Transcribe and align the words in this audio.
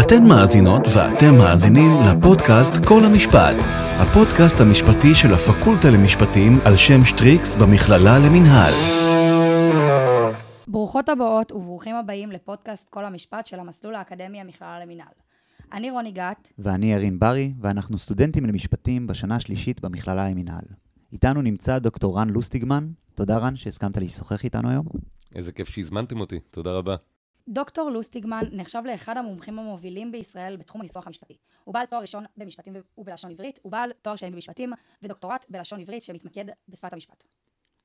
אתן 0.00 0.28
מאזינות 0.28 0.82
ואתם 0.96 1.34
מאזינים 1.38 1.90
לפודקאסט 2.06 2.72
כל 2.88 3.00
המשפט, 3.10 3.56
הפודקאסט 4.02 4.60
המשפטי 4.60 5.14
של 5.14 5.32
הפקולטה 5.34 5.90
למשפטים 5.90 6.52
על 6.64 6.76
שם 6.76 7.04
שטריקס 7.04 7.54
במכללה 7.54 8.18
למינהל. 8.26 8.74
ברוכות 10.68 11.08
הבאות 11.08 11.52
וברוכים 11.52 11.94
הבאים 11.96 12.30
לפודקאסט 12.30 12.88
כל 12.88 13.04
המשפט 13.04 13.46
של 13.46 13.60
המסלול 13.60 13.94
האקדמי 13.94 14.40
המכללה 14.40 14.80
למינהל. 14.80 15.14
אני 15.72 15.90
רוני 15.90 16.12
גת. 16.12 16.52
ואני 16.58 16.92
ירין 16.92 17.18
ברי, 17.18 17.52
ואנחנו 17.60 17.98
סטודנטים 17.98 18.46
למשפטים 18.46 19.06
בשנה 19.06 19.36
השלישית 19.36 19.80
במכללה 19.80 20.28
למינהל. 20.28 20.64
איתנו 21.12 21.42
נמצא 21.42 21.78
דוקטור 21.78 22.18
רן 22.18 22.30
לוסטיגמן. 22.30 22.88
תודה 23.14 23.38
רן 23.38 23.56
שהסכמת 23.56 23.96
לשוחח 23.96 24.44
איתנו 24.44 24.70
היום. 24.70 24.86
איזה 25.34 25.52
כיף 25.52 25.68
שהזמנתם 25.68 26.20
אותי, 26.20 26.38
תודה 26.50 26.70
רבה. 26.70 26.96
דוקטור 27.48 27.90
לוסטיגמן 27.90 28.44
נחשב 28.52 28.82
לאחד 28.86 29.16
המומחים 29.16 29.58
המובילים 29.58 30.12
בישראל 30.12 30.56
בתחום 30.56 30.80
הניסוח 30.80 31.06
המשפטי. 31.06 31.36
הוא 31.64 31.74
בעל 31.74 31.86
תואר 31.86 32.00
ראשון 32.00 32.24
במשפטים 32.36 32.74
ובלשון 32.98 33.30
עברית, 33.30 33.58
הוא 33.62 33.72
בעל 33.72 33.90
תואר 34.02 34.16
שני 34.16 34.30
במשפטים 34.30 34.72
ודוקטורט 35.02 35.46
בלשון 35.50 35.80
עברית 35.80 36.02
שמתמקד 36.02 36.44
בשפת 36.68 36.92
המשפט. 36.92 37.24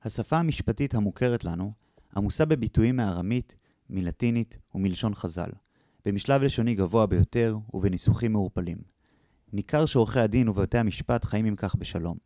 השפה 0.03 0.37
המשפטית 0.37 0.93
המוכרת 0.93 1.43
לנו 1.43 1.71
עמוסה 2.15 2.45
בביטויים 2.45 2.95
מארמית, 2.95 3.55
מלטינית 3.89 4.57
ומלשון 4.75 5.15
חז"ל, 5.15 5.49
במשלב 6.05 6.41
לשוני 6.41 6.75
גבוה 6.75 7.05
ביותר 7.05 7.57
ובניסוחים 7.73 8.31
מעורפלים. 8.31 8.77
ניכר 9.53 9.85
שעורכי 9.85 10.19
הדין 10.19 10.49
ובתי 10.49 10.77
המשפט 10.77 11.25
חיים 11.25 11.45
עם 11.45 11.55
כך 11.55 11.75
בשלום. 11.75 12.17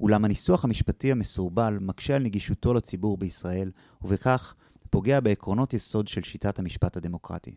אולם 0.00 0.24
הניסוח 0.24 0.64
המשפטי 0.64 1.12
המסורבל 1.12 1.78
מקשה 1.80 2.16
על 2.16 2.22
נגישותו 2.22 2.74
לציבור 2.74 3.16
בישראל, 3.16 3.70
ובכך 4.02 4.54
פוגע 4.90 5.20
בעקרונות 5.20 5.74
יסוד 5.74 6.08
של 6.08 6.22
שיטת 6.22 6.58
המשפט 6.58 6.96
הדמוקרטי. 6.96 7.54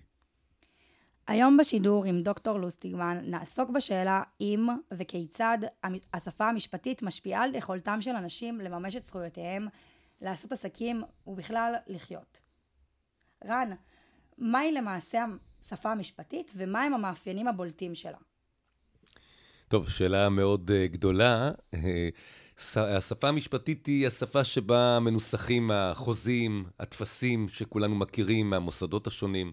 היום 1.27 1.57
בשידור 1.57 2.05
עם 2.05 2.21
דוקטור 2.21 2.59
לוסטיגמן 2.59 3.19
נעסוק 3.23 3.69
בשאלה 3.69 4.21
אם 4.41 4.67
וכיצד 4.93 5.57
השפה 6.13 6.49
המשפטית 6.49 7.03
משפיעה 7.03 7.43
על 7.43 7.55
יכולתם 7.55 8.01
של 8.01 8.11
אנשים 8.11 8.61
לממש 8.61 8.95
את 8.95 9.05
זכויותיהם, 9.05 9.67
לעשות 10.21 10.51
עסקים 10.51 11.03
ובכלל 11.27 11.73
לחיות. 11.87 12.41
רן, 13.45 13.71
מהי 14.37 14.71
למעשה 14.71 15.25
השפה 15.61 15.91
המשפטית 15.91 16.53
ומהם 16.55 16.93
המאפיינים 16.93 17.47
הבולטים 17.47 17.95
שלה? 17.95 18.17
טוב, 19.67 19.89
שאלה 19.89 20.29
מאוד 20.29 20.71
uh, 20.71 20.91
גדולה. 20.91 21.51
השפה 22.75 23.29
המשפטית 23.29 23.85
היא 23.85 24.07
השפה 24.07 24.43
שבה 24.43 24.99
מנוסחים 24.99 25.71
החוזים, 25.71 26.65
הטפסים 26.79 27.49
שכולנו 27.49 27.95
מכירים 27.95 28.49
מהמוסדות 28.49 29.07
השונים. 29.07 29.51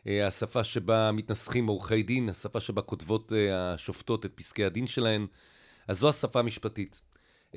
Uh, 0.00 0.08
השפה 0.26 0.64
שבה 0.64 1.12
מתנסחים 1.12 1.66
עורכי 1.66 2.02
דין, 2.02 2.28
השפה 2.28 2.60
שבה 2.60 2.82
כותבות 2.82 3.32
uh, 3.32 3.34
השופטות 3.52 4.26
את 4.26 4.32
פסקי 4.34 4.64
הדין 4.64 4.86
שלהן. 4.86 5.26
אז 5.88 5.98
זו 5.98 6.08
השפה 6.08 6.40
המשפטית. 6.40 7.00
Uh, 7.52 7.56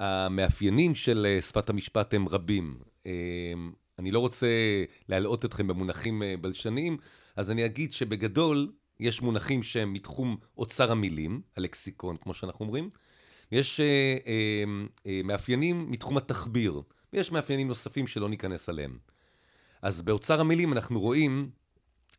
המאפיינים 0.00 0.94
של 0.94 1.26
uh, 1.38 1.42
שפת 1.42 1.70
המשפט 1.70 2.14
הם 2.14 2.28
רבים. 2.28 2.78
Uh, 3.02 3.06
אני 3.98 4.10
לא 4.10 4.18
רוצה 4.18 4.46
להלאות 5.08 5.44
אתכם 5.44 5.66
במונחים 5.66 6.22
בלשניים, 6.40 6.96
אז 7.36 7.50
אני 7.50 7.64
אגיד 7.64 7.92
שבגדול, 7.92 8.72
יש 9.00 9.22
מונחים 9.22 9.62
שהם 9.62 9.92
מתחום 9.92 10.36
אוצר 10.58 10.92
המילים, 10.92 11.40
הלקסיקון, 11.56 12.16
כמו 12.16 12.34
שאנחנו 12.34 12.64
אומרים. 12.64 12.90
יש 13.54 13.80
אה, 13.80 14.16
אה, 14.26 14.64
אה, 15.06 15.20
מאפיינים 15.24 15.90
מתחום 15.90 16.16
התחביר, 16.16 16.82
ויש 17.12 17.32
מאפיינים 17.32 17.68
נוספים 17.68 18.06
שלא 18.06 18.28
ניכנס 18.28 18.68
עליהם. 18.68 18.98
אז 19.82 20.02
באוצר 20.02 20.40
המילים 20.40 20.72
אנחנו 20.72 21.00
רואים 21.00 21.50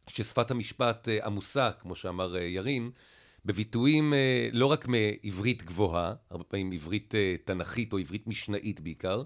ששפת 0.08 0.52
המשפט 0.52 1.10
אה, 1.10 1.26
עמוסה, 1.26 1.72
כמו 1.82 1.96
שאמר 1.96 2.36
אה, 2.36 2.42
ירין, 2.42 2.92
בביטויים 3.46 4.14
אה, 4.14 4.50
לא 4.54 4.66
רק 4.66 4.88
מעברית 4.88 5.64
גבוהה, 5.64 6.14
הרבה 6.30 6.44
פעמים 6.44 6.72
עברית 6.72 7.16
אה, 7.16 7.36
תנכית 7.46 7.94
או 7.94 7.98
עברית 7.98 8.28
משנאית 8.28 8.80
בעיקר, 8.80 9.24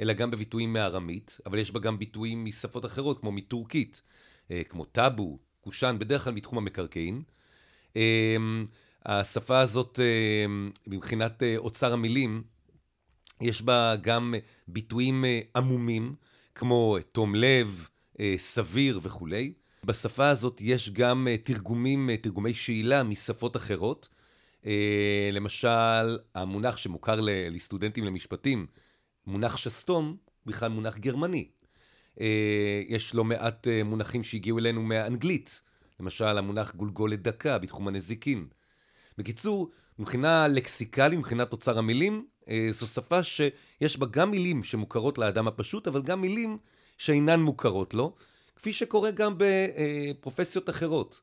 אלא 0.00 0.12
גם 0.12 0.30
בביטויים 0.30 0.72
מארמית, 0.72 1.38
אבל 1.46 1.58
יש 1.58 1.70
בה 1.70 1.80
גם 1.80 1.98
ביטויים 1.98 2.44
משפות 2.44 2.84
אחרות, 2.84 3.20
כמו 3.20 3.32
מטורקית, 3.32 4.02
אה, 4.50 4.62
כמו 4.64 4.84
טאבו, 4.84 5.38
קושאן, 5.60 5.98
בדרך 5.98 6.24
כלל 6.24 6.32
מתחום 6.32 6.58
המקרקעין. 6.58 7.22
השפה 9.06 9.58
הזאת, 9.58 10.00
אמ, 10.00 10.70
מבחינת 10.86 11.42
אה, 11.42 11.56
אוצר 11.56 11.92
המילים, 11.92 12.42
יש 13.40 13.62
בה 13.62 13.96
גם 14.00 14.34
ביטויים 14.68 15.24
אה, 15.24 15.40
עמומים, 15.56 16.14
כמו 16.54 16.96
תום 17.12 17.34
לב, 17.34 17.88
אה, 18.20 18.34
סביר 18.36 19.00
וכולי. 19.02 19.52
בשפה 19.84 20.28
הזאת 20.28 20.60
יש 20.60 20.90
גם 20.90 21.26
תרגומים, 21.42 22.10
תרגומי 22.16 22.54
שאלה 22.54 23.02
משפות 23.02 23.56
אחרות. 23.56 24.08
למשל, 25.32 26.18
המונח 26.34 26.76
שמוכר 26.76 27.18
לסטודנטים 27.50 28.04
למשפטים, 28.04 28.66
מונח 29.26 29.56
שסתום, 29.56 30.16
בכלל 30.46 30.68
מונח 30.68 30.96
גרמני. 30.98 31.48
אה, 32.20 32.82
יש 32.88 33.14
לא 33.14 33.24
מעט 33.24 33.68
אה, 33.68 33.84
מונחים 33.84 34.22
שהגיעו 34.22 34.58
אלינו 34.58 34.82
מהאנגלית, 34.82 35.62
למשל 36.00 36.38
המונח 36.38 36.74
גולגולת 36.74 37.22
דקה 37.22 37.58
בתחום 37.58 37.88
הנזיקין. 37.88 38.46
בקיצור, 39.18 39.70
מבחינה 39.98 40.48
לקסיקלית, 40.48 41.18
מבחינת 41.18 41.52
אוצר 41.52 41.78
המילים, 41.78 42.26
אה, 42.48 42.68
זו 42.70 42.86
שפה 42.86 43.24
שיש 43.24 43.98
בה 43.98 44.06
גם 44.06 44.30
מילים 44.30 44.64
שמוכרות 44.64 45.18
לאדם 45.18 45.48
הפשוט, 45.48 45.88
אבל 45.88 46.02
גם 46.02 46.20
מילים 46.20 46.58
שאינן 46.98 47.40
מוכרות 47.40 47.94
לו, 47.94 48.14
כפי 48.56 48.72
שקורה 48.72 49.10
גם 49.10 49.34
בפרופסיות 49.38 50.70
אחרות. 50.70 51.20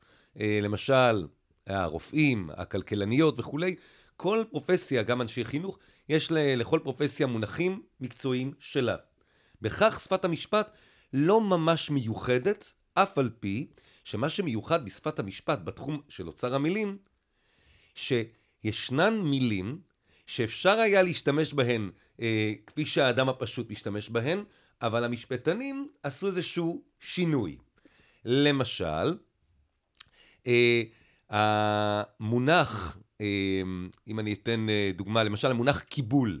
למשל, 0.62 1.26
הרופאים, 1.66 2.50
הכלכלניות 2.56 3.38
וכולי, 3.38 3.74
כל 4.16 4.44
פרופסיה, 4.50 5.02
גם 5.02 5.22
אנשי 5.22 5.44
חינוך, 5.44 5.78
יש 6.08 6.28
לכל 6.32 6.80
פרופסיה 6.82 7.26
מונחים 7.26 7.82
מקצועיים 8.00 8.52
שלה. 8.60 8.96
בכך 9.62 10.00
שפת 10.04 10.24
המשפט 10.24 10.76
לא 11.12 11.40
ממש 11.40 11.90
מיוחדת, 11.90 12.72
אף 12.94 13.18
על 13.18 13.30
פי 13.40 13.66
שמה 14.04 14.28
שמיוחד 14.28 14.84
בשפת 14.84 15.18
המשפט 15.18 15.58
בתחום 15.64 16.00
של 16.08 16.26
אוצר 16.26 16.54
המילים, 16.54 16.98
שישנן 17.96 19.20
מילים 19.20 19.80
שאפשר 20.26 20.78
היה 20.78 21.02
להשתמש 21.02 21.54
בהן 21.54 21.90
אה, 22.20 22.52
כפי 22.66 22.86
שהאדם 22.86 23.28
הפשוט 23.28 23.70
משתמש 23.70 24.08
בהן, 24.10 24.44
אבל 24.82 25.04
המשפטנים 25.04 25.88
עשו 26.02 26.26
איזשהו 26.26 26.82
שינוי. 27.00 27.56
למשל, 28.24 29.16
אה, 30.46 30.82
המונח, 31.30 32.98
אה, 33.20 33.62
אם 34.08 34.20
אני 34.20 34.32
אתן 34.32 34.68
אה, 34.68 34.90
דוגמה, 34.94 35.24
למשל 35.24 35.50
המונח 35.50 35.80
קיבול. 35.80 36.40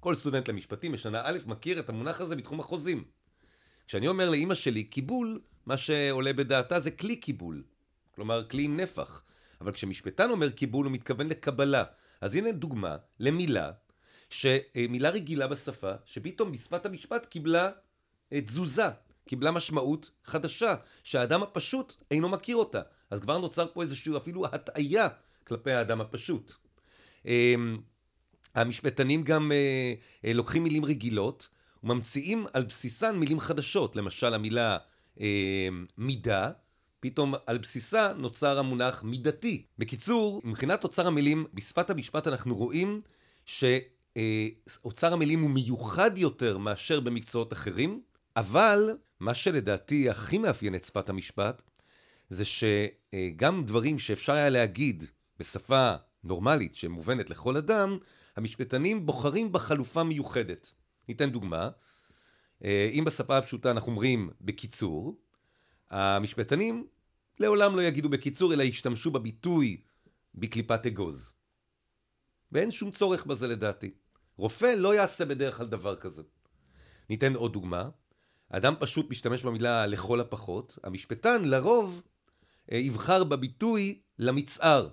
כל 0.00 0.14
סטודנט 0.14 0.48
למשפטים 0.48 0.92
בשנה 0.92 1.22
א' 1.24 1.38
מכיר 1.46 1.80
את 1.80 1.88
המונח 1.88 2.20
הזה 2.20 2.36
בתחום 2.36 2.60
החוזים. 2.60 3.04
כשאני 3.86 4.08
אומר 4.08 4.30
לאימא 4.30 4.54
שלי 4.54 4.84
קיבול, 4.84 5.40
מה 5.66 5.76
שעולה 5.76 6.32
בדעתה 6.32 6.80
זה 6.80 6.90
כלי 6.90 7.16
קיבול. 7.16 7.62
כלומר, 8.14 8.48
כלי 8.48 8.62
עם 8.62 8.76
נפח. 8.76 9.22
אבל 9.64 9.72
כשמשפטן 9.72 10.30
אומר 10.30 10.50
קיבול, 10.50 10.86
הוא 10.86 10.92
מתכוון 10.92 11.28
לקבלה. 11.28 11.84
אז 12.20 12.34
הנה 12.34 12.52
דוגמה 12.52 12.96
למילה, 13.20 13.70
שמילה 14.30 15.10
רגילה 15.10 15.46
בשפה, 15.46 15.92
שפתאום 16.04 16.52
בשפת 16.52 16.86
המשפט 16.86 17.26
קיבלה 17.26 17.70
אה, 18.32 18.40
תזוזה, 18.40 18.88
קיבלה 19.28 19.50
משמעות 19.50 20.10
חדשה, 20.24 20.74
שהאדם 21.02 21.42
הפשוט 21.42 21.94
אינו 22.10 22.28
מכיר 22.28 22.56
אותה. 22.56 22.82
אז 23.10 23.20
כבר 23.20 23.38
נוצר 23.38 23.66
פה 23.72 23.82
איזושהי 23.82 24.16
אפילו 24.16 24.46
הטעיה 24.46 25.08
כלפי 25.46 25.72
האדם 25.72 26.00
הפשוט. 26.00 26.52
אמ, 27.26 27.78
המשפטנים 28.54 29.22
גם 29.22 29.52
אה, 29.52 29.94
אה, 30.24 30.32
לוקחים 30.32 30.62
מילים 30.62 30.84
רגילות 30.84 31.48
וממציאים 31.84 32.46
על 32.52 32.62
בסיסן 32.64 33.16
מילים 33.16 33.40
חדשות. 33.40 33.96
למשל 33.96 34.34
המילה 34.34 34.78
אה, 35.20 35.68
מידה, 35.98 36.50
פתאום 37.04 37.34
על 37.46 37.58
בסיסה 37.58 38.12
נוצר 38.12 38.58
המונח 38.58 39.02
מידתי. 39.02 39.66
בקיצור, 39.78 40.40
מבחינת 40.44 40.84
אוצר 40.84 41.06
המילים, 41.06 41.46
בשפת 41.54 41.90
המשפט 41.90 42.26
אנחנו 42.26 42.56
רואים 42.56 43.00
שאוצר 43.46 45.12
המילים 45.12 45.42
הוא 45.42 45.50
מיוחד 45.50 46.18
יותר 46.18 46.58
מאשר 46.58 47.00
במקצועות 47.00 47.52
אחרים, 47.52 48.02
אבל 48.36 48.96
מה 49.20 49.34
שלדעתי 49.34 50.10
הכי 50.10 50.38
מאפיין 50.38 50.74
את 50.74 50.84
שפת 50.84 51.08
המשפט, 51.08 51.62
זה 52.30 52.44
שגם 52.44 53.64
דברים 53.64 53.98
שאפשר 53.98 54.32
היה 54.32 54.48
להגיד 54.48 55.04
בשפה 55.38 55.94
נורמלית 56.24 56.74
שמובנת 56.74 57.30
לכל 57.30 57.56
אדם, 57.56 57.98
המשפטנים 58.36 59.06
בוחרים 59.06 59.52
בחלופה 59.52 60.02
מיוחדת. 60.02 60.72
ניתן 61.08 61.30
דוגמה. 61.30 61.68
אה, 62.64 62.90
אם 62.92 63.04
בשפה 63.04 63.38
הפשוטה 63.38 63.70
אנחנו 63.70 63.90
אומרים 63.92 64.30
בקיצור, 64.40 65.16
המשפטנים 65.90 66.86
לעולם 67.40 67.76
לא 67.76 67.82
יגידו 67.82 68.08
בקיצור, 68.08 68.52
אלא 68.52 68.62
ישתמשו 68.62 69.10
בביטוי 69.10 69.80
בקליפת 70.34 70.86
אגוז. 70.86 71.32
ואין 72.52 72.70
שום 72.70 72.90
צורך 72.90 73.26
בזה 73.26 73.48
לדעתי. 73.48 73.90
רופא 74.36 74.74
לא 74.76 74.94
יעשה 74.94 75.24
בדרך 75.24 75.56
כלל 75.56 75.66
דבר 75.66 75.96
כזה. 75.96 76.22
ניתן 77.10 77.34
עוד 77.34 77.52
דוגמה. 77.52 77.88
אדם 78.50 78.74
פשוט 78.80 79.10
משתמש 79.10 79.42
במילה 79.42 79.86
לכל 79.86 80.20
הפחות, 80.20 80.78
המשפטן 80.82 81.44
לרוב 81.44 82.02
אה, 82.72 82.78
יבחר 82.78 83.24
בביטוי 83.24 84.00
למצער. 84.18 84.88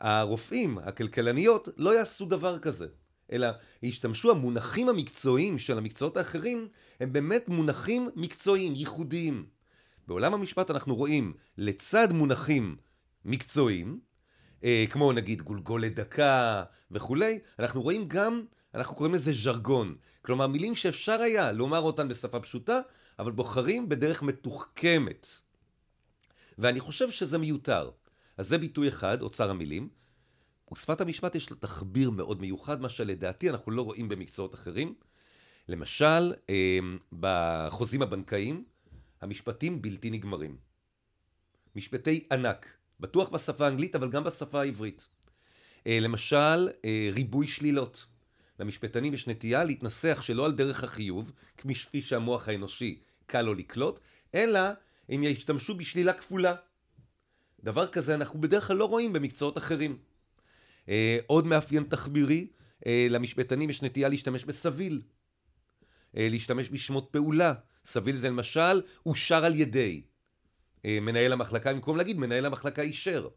הרופאים, 0.00 0.78
הכלכלניות, 0.78 1.68
לא 1.76 1.98
יעשו 1.98 2.26
דבר 2.26 2.58
כזה, 2.58 2.86
אלא 3.32 3.48
ישתמשו 3.82 4.30
המונחים 4.30 4.88
המקצועיים 4.88 5.58
של 5.58 5.78
המקצועות 5.78 6.16
האחרים, 6.16 6.68
הם 7.00 7.12
באמת 7.12 7.48
מונחים 7.48 8.08
מקצועיים, 8.16 8.74
ייחודיים. 8.74 9.46
בעולם 10.08 10.34
המשפט 10.34 10.70
אנחנו 10.70 10.96
רואים 10.96 11.32
לצד 11.58 12.12
מונחים 12.12 12.76
מקצועיים, 13.24 14.00
אה, 14.64 14.84
כמו 14.90 15.12
נגיד 15.12 15.42
גולגולת 15.42 15.94
דקה 15.94 16.64
וכולי, 16.90 17.38
אנחנו 17.58 17.82
רואים 17.82 18.08
גם, 18.08 18.42
אנחנו 18.74 18.96
קוראים 18.96 19.14
לזה 19.14 19.32
ז'רגון. 19.32 19.96
כלומר, 20.22 20.46
מילים 20.46 20.74
שאפשר 20.74 21.20
היה 21.20 21.52
לומר 21.52 21.80
אותן 21.80 22.08
בשפה 22.08 22.40
פשוטה, 22.40 22.80
אבל 23.18 23.32
בוחרים 23.32 23.88
בדרך 23.88 24.22
מתוחכמת. 24.22 25.26
ואני 26.58 26.80
חושב 26.80 27.10
שזה 27.10 27.38
מיותר. 27.38 27.90
אז 28.36 28.48
זה 28.48 28.58
ביטוי 28.58 28.88
אחד, 28.88 29.22
אוצר 29.22 29.50
המילים. 29.50 29.88
ושפת 30.72 31.00
המשפט 31.00 31.34
יש 31.34 31.50
לה 31.50 31.56
תחביר 31.56 32.10
מאוד 32.10 32.40
מיוחד, 32.40 32.80
מה 32.80 32.88
שלדעתי 32.88 33.50
אנחנו 33.50 33.72
לא 33.72 33.82
רואים 33.82 34.08
במקצועות 34.08 34.54
אחרים. 34.54 34.94
למשל, 35.68 36.32
אה, 36.50 36.78
בחוזים 37.12 38.02
הבנקאיים, 38.02 38.64
המשפטים 39.20 39.82
בלתי 39.82 40.10
נגמרים. 40.10 40.56
משפטי 41.76 42.24
ענק, 42.32 42.76
בטוח 43.00 43.28
בשפה 43.28 43.64
האנגלית, 43.64 43.94
אבל 43.94 44.10
גם 44.10 44.24
בשפה 44.24 44.60
העברית. 44.60 45.08
אה, 45.86 46.00
למשל, 46.00 46.68
אה, 46.84 47.08
ריבוי 47.12 47.46
שלילות. 47.46 48.06
למשפטנים 48.60 49.14
יש 49.14 49.28
נטייה 49.28 49.64
להתנסח 49.64 50.18
שלא 50.22 50.44
על 50.44 50.52
דרך 50.52 50.84
החיוב, 50.84 51.32
כפי 51.56 52.02
שהמוח 52.02 52.48
האנושי 52.48 52.98
קל 53.26 53.42
לו 53.42 53.54
לקלוט, 53.54 54.00
אלא 54.34 54.60
הם 55.08 55.22
ישתמשו 55.22 55.74
בשלילה 55.74 56.12
כפולה. 56.12 56.54
דבר 57.64 57.86
כזה 57.86 58.14
אנחנו 58.14 58.40
בדרך 58.40 58.66
כלל 58.66 58.76
לא 58.76 58.84
רואים 58.84 59.12
במקצועות 59.12 59.58
אחרים. 59.58 59.98
אה, 60.88 61.18
עוד 61.26 61.46
מאפיין 61.46 61.82
תחבירי, 61.82 62.46
למשפטנים 63.10 63.70
יש 63.70 63.82
נטייה 63.82 64.08
להשתמש 64.08 64.44
בסביל. 64.44 65.02
להשתמש 66.14 66.70
בשמות 66.70 67.08
פעולה. 67.10 67.54
סביל 67.88 68.16
זה 68.16 68.28
למשל, 68.28 68.80
אושר 69.06 69.44
על 69.44 69.54
ידי. 69.54 70.02
אה, 70.84 70.98
מנהל 71.00 71.32
המחלקה, 71.32 71.72
במקום 71.72 71.96
להגיד 71.96 72.18
מנהל 72.18 72.46
המחלקה 72.46 72.82
אישר. 72.82 73.28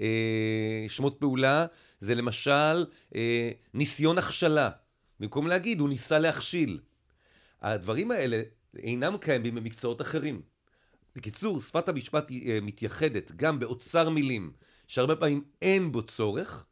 אה, 0.00 0.84
שמות 0.88 1.16
פעולה 1.20 1.66
זה 2.00 2.14
למשל 2.14 2.84
אה, 3.14 3.50
ניסיון 3.74 4.18
הכשלה. 4.18 4.70
במקום 5.20 5.46
להגיד, 5.46 5.80
הוא 5.80 5.88
ניסה 5.88 6.18
להכשיל. 6.18 6.80
הדברים 7.62 8.10
האלה 8.10 8.42
אינם 8.76 9.16
קיימים 9.16 9.54
במקצועות 9.54 10.00
אחרים. 10.00 10.42
בקיצור, 11.16 11.60
שפת 11.60 11.88
המשפט 11.88 12.30
מתייחדת 12.62 13.32
גם 13.36 13.58
באוצר 13.58 14.10
מילים, 14.10 14.52
שהרבה 14.88 15.16
פעמים 15.16 15.44
אין 15.62 15.92
בו 15.92 16.02
צורך, 16.02 16.64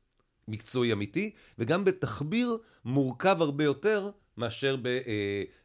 מקצועי 0.48 0.92
אמיתי, 0.92 1.30
וגם 1.58 1.84
בתחביר 1.84 2.58
מורכב 2.84 3.42
הרבה 3.42 3.64
יותר 3.64 4.10
מאשר 4.38 4.76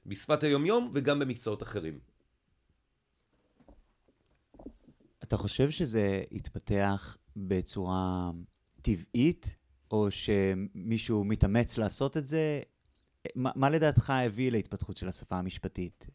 בשפת 0.06 0.44
היומיום 0.44 0.92
וגם 0.94 1.20
במקצועות 1.20 1.64
אחרים. 1.64 2.00
אתה 5.24 5.38
חושב 5.38 5.72
שזה 5.72 6.24
התפתח 6.32 7.18
בצורה 7.36 8.32
טבעית, 8.82 9.56
או 9.92 10.08
שמישהו 10.12 11.24
מתאמץ 11.24 11.78
לעשות 11.78 12.18
את 12.18 12.28
זה? 12.28 12.62
מה, 13.36 13.52
מה 13.56 13.70
לדעתך 13.70 14.10
הביא 14.10 14.52
להתפתחות 14.52 14.98
של 14.98 15.08
השפה 15.08 15.36
המשפטית? 15.36 16.08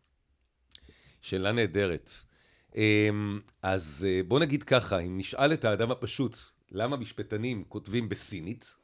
שאלה 1.22 1.52
נהדרת. 1.52 2.10
אמ, 2.76 3.40
אז 3.62 4.06
אה, 4.08 4.20
בוא 4.28 4.40
נגיד 4.40 4.62
ככה, 4.62 4.98
אם 4.98 5.18
נשאל 5.18 5.52
את 5.52 5.64
האדם 5.64 5.90
הפשוט 5.90 6.36
למה 6.70 6.96
משפטנים 6.96 7.64
כותבים 7.68 8.08
בסינית, 8.08 8.74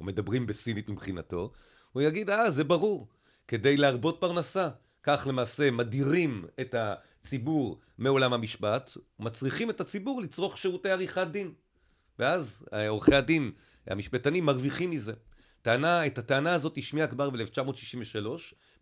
או 0.00 0.04
מדברים 0.04 0.46
בסינית 0.46 0.88
מבחינתו, 0.88 1.52
הוא 1.92 2.02
יגיד, 2.02 2.30
אה, 2.30 2.50
זה 2.50 2.64
ברור, 2.64 3.08
כדי 3.48 3.76
להרבות 3.76 4.16
פרנסה. 4.20 4.68
כך 5.02 5.26
למעשה 5.28 5.70
מדירים 5.70 6.44
את 6.60 6.74
הציבור 6.74 7.80
מעולם 7.98 8.32
המשפט, 8.32 8.90
מצריכים 9.18 9.70
את 9.70 9.80
הציבור 9.80 10.20
לצרוך 10.20 10.58
שירותי 10.58 10.90
עריכת 10.90 11.26
דין. 11.30 11.52
ואז 12.18 12.66
עורכי 12.88 13.14
הדין, 13.14 13.50
המשפטנים, 13.86 14.44
מרוויחים 14.44 14.90
מזה. 14.90 15.12
טענה, 15.62 16.06
את 16.06 16.18
הטענה 16.18 16.52
הזאת 16.52 16.78
השמיע 16.78 17.06
כבר 17.06 17.30
ב-1963, 17.30 18.26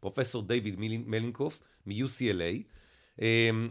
פרופסור 0.00 0.43
דיוויד 0.43 0.75
מלינקוף 1.06 1.61
מ-UCLA, 1.87 2.62
אמ, 3.23 3.69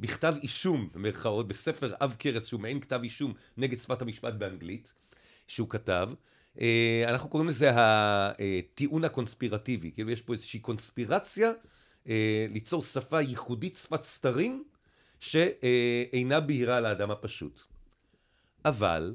בכתב 0.00 0.34
אישום, 0.42 0.88
במרכאות, 0.94 1.48
בספר 1.48 1.94
עב 2.00 2.16
כרס, 2.18 2.46
שהוא 2.46 2.60
מעין 2.60 2.80
כתב 2.80 3.00
אישום 3.02 3.34
נגד 3.56 3.78
שפת 3.78 4.02
המשפט 4.02 4.34
באנגלית, 4.34 4.94
שהוא 5.48 5.68
כתב. 5.68 6.10
אה, 6.60 7.04
אנחנו 7.08 7.28
קוראים 7.28 7.48
לזה 7.48 7.70
הטיעון 7.74 9.04
הקונספירטיבי, 9.04 9.90
כאילו 9.92 10.10
יש 10.10 10.22
פה 10.22 10.32
איזושהי 10.32 10.60
קונספירציה 10.60 11.52
אה, 12.08 12.46
ליצור 12.50 12.82
שפה 12.82 13.20
ייחודית, 13.20 13.76
שפת 13.76 14.04
סתרים, 14.04 14.64
שאינה 15.20 16.40
בהירה 16.40 16.80
לאדם 16.80 17.10
הפשוט. 17.10 17.60
אבל, 18.64 19.14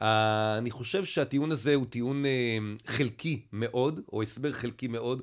אני 0.00 0.70
חושב 0.70 1.04
שהטיעון 1.04 1.52
הזה 1.52 1.74
הוא 1.74 1.86
טיעון 1.86 2.26
אה, 2.26 2.58
חלקי 2.86 3.46
מאוד, 3.52 4.00
או 4.12 4.22
הסבר 4.22 4.52
חלקי 4.52 4.88
מאוד 4.88 5.22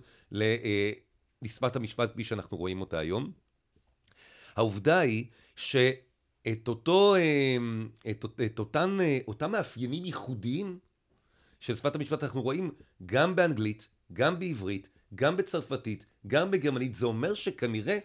לשפת 1.42 1.76
המשפט 1.76 2.12
כפי 2.12 2.24
שאנחנו 2.24 2.58
רואים 2.58 2.82
אותה 2.82 3.00
היום. 3.00 3.32
העובדה 4.56 5.00
היא 5.00 5.26
שאת 5.56 6.68
אותו, 6.68 7.16
את, 8.10 8.26
את 8.46 8.60
אותן, 8.60 8.98
אותם 9.28 9.52
מאפיינים 9.52 10.06
ייחודיים 10.06 10.80
של 11.66 11.76
שפת 11.76 11.96
המשפט 11.96 12.24
אנחנו 12.24 12.42
רואים 12.42 12.72
גם 13.06 13.36
באנגלית, 13.36 13.90
גם 14.14 14.40
בעברית, 14.40 14.90
גם 15.16 15.38
בצרפתית, 15.38 16.06
גם 16.28 16.52
בגרמנית. 16.52 16.94
זה 16.94 17.06
אומר 17.06 17.34
שכנראה 17.34 17.98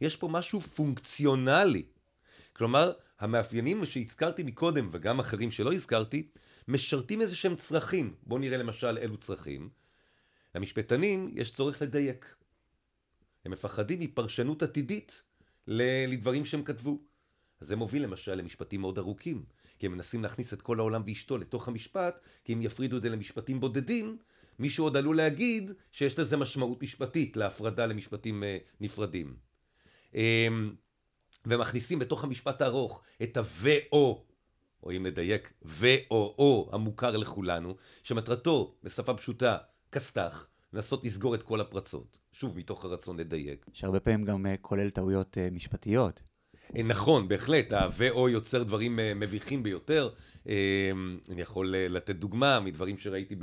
יש 0.00 0.16
פה 0.16 0.28
משהו 0.28 0.60
פונקציונלי. 0.60 1.82
כלומר, 2.52 2.92
המאפיינים 3.20 3.86
שהזכרתי 3.86 4.42
מקודם, 4.42 4.88
וגם 4.92 5.20
אחרים 5.20 5.50
שלא 5.50 5.72
הזכרתי, 5.72 6.28
משרתים 6.68 7.20
איזה 7.20 7.36
שהם 7.36 7.56
צרכים. 7.56 8.14
בואו 8.22 8.40
נראה 8.40 8.56
למשל 8.56 8.98
אילו 8.98 9.16
צרכים. 9.16 9.70
למשפטנים 10.54 11.30
יש 11.34 11.52
צורך 11.52 11.82
לדייק. 11.82 12.34
הם 13.44 13.52
מפחדים 13.52 14.00
מפרשנות 14.00 14.62
עתידית 14.62 15.22
לדברים 15.66 16.44
שהם 16.44 16.62
כתבו. 16.62 16.98
אז 17.60 17.66
זה 17.66 17.76
מוביל 17.76 18.02
למשל 18.02 18.34
למשפטים 18.34 18.80
מאוד 18.80 18.98
ארוכים. 18.98 19.44
כי 19.82 19.86
הם 19.86 19.92
מנסים 19.92 20.22
להכניס 20.22 20.52
את 20.52 20.62
כל 20.62 20.78
העולם 20.78 21.02
ואשתו 21.06 21.38
לתוך 21.38 21.68
המשפט, 21.68 22.20
כי 22.44 22.52
אם 22.52 22.62
יפרידו 22.62 22.96
את 22.96 23.02
זה 23.02 23.08
למשפטים 23.08 23.60
בודדים, 23.60 24.16
מישהו 24.58 24.84
עוד 24.84 24.96
עלול 24.96 25.16
להגיד 25.16 25.72
שיש 25.92 26.18
לזה 26.18 26.36
משמעות 26.36 26.82
משפטית 26.82 27.36
להפרדה 27.36 27.86
למשפטים 27.86 28.42
uh, 28.42 28.70
נפרדים. 28.80 29.36
Um, 30.12 30.16
ומכניסים 31.46 31.98
בתוך 31.98 32.24
המשפט 32.24 32.62
הארוך 32.62 33.02
את 33.22 33.36
ה-ו-או, 33.36 34.24
או 34.82 34.90
אם 34.96 35.06
נדייק, 35.06 35.52
ו-או-או 35.64 36.70
המוכר 36.72 37.16
לכולנו, 37.16 37.76
שמטרתו, 38.02 38.74
בשפה 38.82 39.14
פשוטה, 39.14 39.58
כסת"ח, 39.92 40.48
לנסות 40.72 41.04
לסגור 41.04 41.34
את 41.34 41.42
כל 41.42 41.60
הפרצות. 41.60 42.18
שוב, 42.32 42.56
מתוך 42.56 42.84
הרצון 42.84 43.16
לדייק. 43.16 43.66
שהרבה 43.72 44.00
פעמים 44.00 44.24
גם 44.24 44.46
uh, 44.46 44.48
כולל 44.60 44.90
טעויות 44.90 45.36
uh, 45.36 45.54
משפטיות. 45.54 46.22
אה, 46.76 46.82
נכון, 46.82 47.28
בהחלט, 47.28 47.72
ה-VO 47.72 48.28
יוצר 48.30 48.62
דברים 48.62 48.98
אה, 48.98 49.14
מביכים 49.14 49.62
ביותר. 49.62 50.10
אה, 50.48 50.90
אני 51.30 51.42
יכול 51.42 51.74
לתת 51.76 52.16
דוגמה 52.16 52.60
מדברים 52.60 52.98
שראיתי 52.98 53.36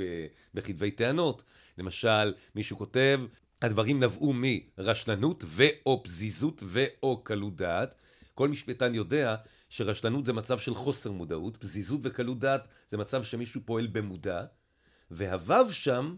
בכתבי 0.54 0.90
טענות. 0.90 1.42
למשל, 1.78 2.34
מישהו 2.54 2.76
כותב, 2.76 3.20
הדברים 3.62 4.00
נבעו 4.00 4.34
מרשלנות 4.36 5.44
ו/או 5.46 6.02
פזיזות 6.02 6.62
ו/או 6.66 7.24
קלות 7.24 7.56
דעת. 7.56 7.94
כל 8.34 8.48
משפטן 8.48 8.94
יודע 8.94 9.36
שרשלנות 9.68 10.24
זה 10.24 10.32
מצב 10.32 10.58
של 10.58 10.74
חוסר 10.74 11.12
מודעות, 11.12 11.56
פזיזות 11.56 12.00
וקלות 12.02 12.38
דעת 12.38 12.68
זה 12.90 12.96
מצב 12.96 13.24
שמישהו 13.24 13.60
פועל 13.64 13.86
במודע, 13.86 14.44
והוו 15.10 15.72
שם, 15.72 16.16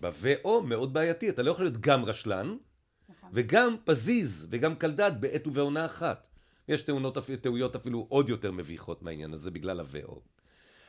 ב-VO 0.00 0.48
מאוד 0.64 0.92
בעייתי, 0.92 1.28
אתה 1.28 1.42
לא 1.42 1.50
יכול 1.50 1.64
להיות 1.64 1.80
גם 1.80 2.04
רשלן, 2.04 2.56
נכון. 3.08 3.30
וגם 3.32 3.76
פזיז 3.84 4.46
וגם 4.50 4.74
קל 4.74 4.90
דעת 4.90 5.20
בעת 5.20 5.46
ובעונה 5.46 5.86
אחת. 5.86 6.28
יש 6.68 6.82
טעונות, 6.82 7.16
טעויות 7.40 7.76
אפילו 7.76 8.06
עוד 8.08 8.28
יותר 8.28 8.52
מביכות 8.52 9.02
מהעניין 9.02 9.32
הזה 9.32 9.50
בגלל 9.50 9.80
ה-VO. 9.80 10.20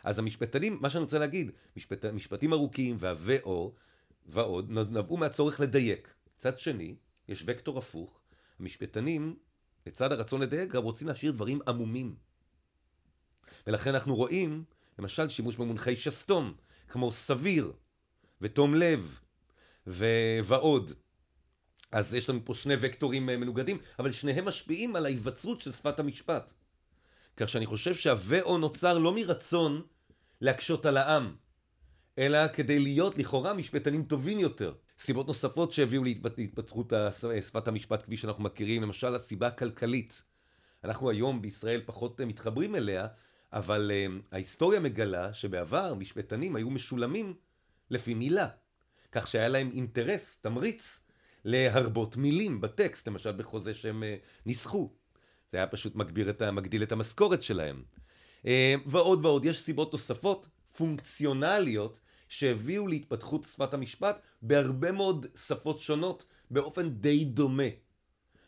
אז 0.04 0.20
המשפטנים, 0.20 0.78
מה 0.82 0.90
שאני 0.90 1.04
רוצה 1.04 1.20
להגיד, 1.20 1.52
משפט, 1.78 2.06
משפטים 2.06 2.54
ארוכים 2.54 2.98
וה-VO 3.00 3.50
ועוד 4.26 4.72
נבעו 4.72 5.18
מהצורך 5.18 5.60
לדייק. 5.60 6.14
צד 6.38 6.60
שני, 6.60 6.96
יש 7.28 7.44
וקטור 7.46 7.78
הפוך, 7.78 8.20
המשפטנים, 8.60 9.36
לצד 9.86 10.12
הרצון 10.12 10.42
לדייק, 10.42 10.72
גם 10.72 10.84
רוצים 10.84 11.08
להשאיר 11.08 11.32
דברים 11.32 11.60
עמומים. 11.68 12.16
ולכן 13.68 13.94
אנחנו 13.94 14.16
רואים, 14.16 14.64
למשל, 15.00 15.30
שימוש 15.30 15.56
במונחי 15.56 15.96
שסתום, 15.96 16.54
כמו 16.88 17.12
סביר, 17.12 17.72
ותום 18.42 18.76
לב, 18.76 19.20
ו... 19.88 20.06
ועוד. 20.44 20.92
אז 21.92 22.14
יש 22.14 22.30
לנו 22.30 22.40
פה 22.46 22.56
שני 22.56 22.74
וקטורים 22.80 23.30
אה, 23.30 23.38
מנוגדים, 23.38 23.78
אבל 24.00 24.12
שניהם 24.12 24.46
משפיעים 24.46 24.96
על 24.96 25.06
ההיווצרות 25.06 25.62
של 25.62 25.72
שפת 25.72 26.00
המשפט. 26.00 26.54
כך 27.38 27.50
שאני 27.50 27.66
חושב 27.66 27.96
שהוו 27.96 28.58
נוצר 28.58 28.98
לא 28.98 29.16
מרצון 29.16 29.82
להקשות 30.42 30.86
על 30.86 30.98
העם, 30.98 31.36
אלא 32.18 32.48
כדי 32.48 32.80
להיות 32.80 33.18
לכאורה 33.18 33.54
משפטנים 33.54 34.04
טובים 34.04 34.40
יותר. 34.40 34.74
סיבות 35.00 35.28
נוספות 35.28 35.72
שהביאו 35.72 36.04
להתפתחות 36.38 36.94
שפת 37.42 37.68
המשפט 37.68 38.04
כפי 38.04 38.18
שאנחנו 38.18 38.44
מכירים, 38.44 38.82
למשל 38.82 39.16
הסיבה 39.16 39.48
הכלכלית. 39.48 40.22
אנחנו 40.84 41.10
היום 41.10 41.42
בישראל 41.42 41.82
פחות 41.86 42.22
מתחברים 42.22 42.76
אליה, 42.76 43.08
אבל 43.54 43.92
ההיסטוריה 44.32 44.80
מגלה 44.80 45.34
שבעבר 45.34 45.94
משפטנים 45.94 46.56
היו 46.56 46.70
משולמים 46.70 47.34
לפי 47.90 48.14
מילה. 48.14 48.48
כך 49.12 49.28
שהיה 49.28 49.48
להם 49.50 49.72
אינטרס, 49.74 50.40
תמריץ, 50.42 51.07
להרבות 51.46 52.18
מילים 52.18 52.62
בטקסט, 52.62 53.08
למשל 53.08 53.32
בחוזה 53.32 53.74
שהם 53.76 54.04
uh, 54.04 54.46
ניסחו. 54.46 54.92
זה 55.52 55.58
היה 55.58 55.68
פשוט 55.68 55.96
מגביר 55.96 56.30
את, 56.30 56.42
מגדיל 56.42 56.84
את 56.84 56.92
המשכורת 56.92 57.44
שלהם. 57.44 57.84
Uh, 58.44 58.48
ועוד 58.86 59.26
ועוד, 59.26 59.46
יש 59.46 59.60
סיבות 59.60 59.94
נוספות, 59.94 60.48
פונקציונליות, 60.78 62.00
שהביאו 62.30 62.88
להתפתחות 62.88 63.46
שפת 63.46 63.74
המשפט 63.74 64.22
בהרבה 64.42 64.92
מאוד 64.92 65.26
שפות 65.36 65.82
שונות, 65.82 66.26
באופן 66.52 66.90
די 66.90 67.26
דומה. 67.26 67.70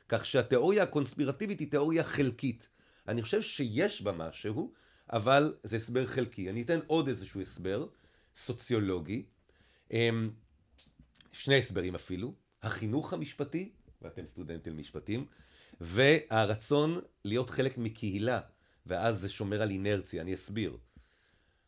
כך 0.10 0.26
שהתיאוריה 0.26 0.84
הקונספירטיבית 0.84 1.60
היא 1.60 1.72
תיאוריה 1.72 2.04
חלקית. 2.04 2.70
אני 3.08 3.22
חושב 3.22 3.42
שיש 3.42 4.02
בה 4.02 4.12
משהו, 4.12 4.74
אבל 5.14 5.54
זה 5.64 5.76
הסבר 5.76 6.08
חלקי. 6.08 6.50
אני 6.50 6.62
אתן 6.62 6.80
עוד 6.88 7.08
איזשהו 7.08 7.42
הסבר, 7.42 7.88
סוציולוגי. 8.36 9.26
אמ, 9.92 10.30
שני 11.32 11.58
הסברים 11.58 11.96
אפילו. 11.96 12.34
החינוך 12.64 13.14
המשפטי, 13.14 13.72
ואתם 14.02 14.26
סטודנטים 14.26 14.74
למשפטים, 14.74 15.26
והרצון 15.82 17.00
להיות 17.26 17.50
חלק 17.50 17.78
מקהילה, 17.78 18.40
ואז 18.86 19.20
זה 19.20 19.30
שומר 19.30 19.62
על 19.62 19.70
אינרציה, 19.70 20.22
אני 20.22 20.34
אסביר. 20.34 20.78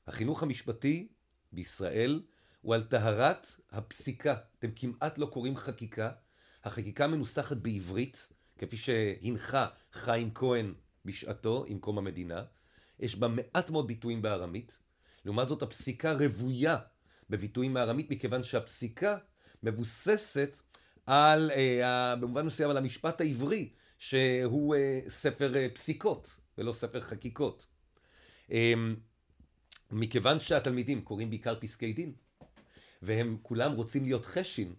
החינוך 0.08 0.44
המשפטי 0.44 1.08
בישראל 1.52 2.22
הוא 2.62 2.76
על 2.76 2.84
טהרת 2.84 3.48
הפסיקה. 3.72 4.36
אתם 4.60 4.72
כמעט 4.76 5.18
לא 5.18 5.26
קוראים 5.26 5.58
חקיקה. 5.58 6.12
החקיקה 6.64 7.08
מנוסחת 7.08 7.58
בעברית, 7.58 8.28
כפי 8.58 8.78
שהנחה 8.78 9.68
חיים 9.94 10.34
כהן 10.34 10.74
בשעתו, 11.06 11.66
עם 11.68 11.80
קום 11.80 11.98
המדינה. 11.98 12.44
יש 13.00 13.16
בה 13.16 13.28
מעט 13.28 13.70
מאוד 13.70 13.88
ביטויים 13.88 14.22
בארמית. 14.22 14.80
לעומת 15.26 15.48
זאת, 15.48 15.62
הפסיקה 15.62 16.14
רוויה 16.14 16.78
בביטויים 17.30 17.74
בארמית, 17.74 18.12
מכיוון 18.12 18.44
שהפסיקה 18.44 19.18
מבוססת 19.64 20.60
על, 21.12 21.52
אה, 21.52 22.16
במובן 22.16 22.46
מסוים, 22.46 22.70
על 22.70 22.78
המשפט 22.78 23.22
העברי, 23.22 23.70
שהוא 24.00 24.76
אה, 24.76 25.00
ספר 25.08 25.58
אה, 25.58 25.68
פסיקות 25.74 26.40
ולא 26.58 26.72
ספר 26.72 27.02
חקיקות. 27.02 27.68
אה, 28.52 28.74
מכיוון 29.92 30.40
שהתלמידים 30.40 31.02
קוראים 31.02 31.30
בעיקר 31.30 31.60
פסקי 31.60 31.94
דין, 31.94 32.14
והם 33.02 33.38
כולם 33.42 33.72
רוצים 33.72 34.04
להיות 34.04 34.26
חשים, 34.26 34.76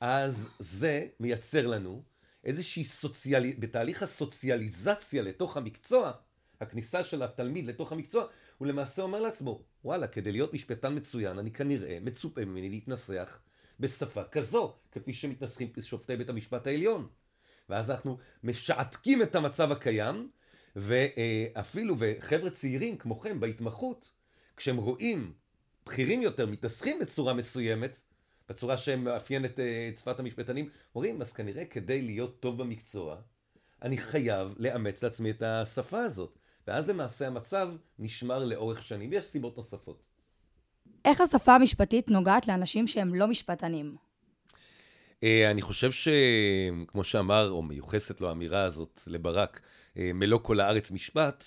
אז 0.00 0.48
זה 0.58 1.06
מייצר 1.20 1.66
לנו 1.66 2.02
איזושהי 2.44 2.84
סוציאלי... 2.84 3.52
בתהליך 3.52 4.02
הסוציאליזציה 4.02 5.22
לתוך 5.22 5.56
המקצוע, 5.56 6.12
הכניסה 6.60 7.04
של 7.04 7.22
התלמיד 7.22 7.66
לתוך 7.66 7.92
המקצוע, 7.92 8.26
הוא 8.58 8.68
למעשה 8.68 9.02
אומר 9.02 9.20
לעצמו, 9.20 9.62
וואלה, 9.84 10.06
כדי 10.06 10.32
להיות 10.32 10.54
משפטן 10.54 10.96
מצוין, 10.96 11.38
אני 11.38 11.50
כנראה 11.50 11.98
מצופה 12.00 12.44
ממני 12.44 12.68
להתנסח 12.68 13.40
בשפה 13.80 14.24
כזו, 14.24 14.74
כפי 14.92 15.14
שמתנסחים 15.14 15.72
שופטי 15.80 16.16
בית 16.16 16.28
המשפט 16.28 16.66
העליון. 16.66 17.08
ואז 17.68 17.90
אנחנו 17.90 18.18
משעתקים 18.44 19.22
את 19.22 19.34
המצב 19.34 19.72
הקיים, 19.72 20.30
ואפילו, 20.76 21.96
וחבר'ה 21.98 22.50
צעירים 22.50 22.98
כמוכם 22.98 23.40
בהתמחות, 23.40 24.10
כשהם 24.56 24.76
רואים 24.76 25.32
בכירים 25.86 26.22
יותר 26.22 26.46
מתנסחים 26.46 26.98
בצורה 27.00 27.34
מסוימת, 27.34 28.00
בצורה 28.48 28.76
שמאפיינת 28.76 29.60
אה, 29.60 29.88
את 29.88 29.98
שפת 29.98 30.20
המשפטנים, 30.20 30.68
אומרים, 30.94 31.22
אז 31.22 31.32
כנראה 31.32 31.64
כדי 31.64 32.02
להיות 32.02 32.40
טוב 32.40 32.62
במקצוע, 32.62 33.16
אני 33.82 33.98
חייב 33.98 34.54
לאמץ 34.56 35.04
לעצמי 35.04 35.30
את 35.30 35.42
השפה 35.42 36.00
הזאת. 36.00 36.38
ואז 36.66 36.88
למעשה 36.88 37.26
המצב 37.26 37.68
נשמר 37.98 38.44
לאורך 38.44 38.82
שנים, 38.82 39.10
ויש 39.10 39.24
סיבות 39.24 39.56
נוספות. 39.56 40.02
איך 41.04 41.20
השפה 41.20 41.54
המשפטית 41.54 42.10
נוגעת 42.10 42.48
לאנשים 42.48 42.86
שהם 42.86 43.14
לא 43.14 43.26
משפטנים? 43.26 43.96
אה, 45.22 45.50
אני 45.50 45.62
חושב 45.62 45.90
שכמו 45.92 47.04
שאמר, 47.04 47.50
או 47.50 47.62
מיוחסת 47.62 48.20
לו 48.20 48.28
האמירה 48.28 48.62
הזאת 48.62 49.00
לברק, 49.06 49.60
אה, 49.96 50.10
מלוא 50.14 50.38
כל 50.42 50.60
הארץ 50.60 50.90
משפט, 50.90 51.44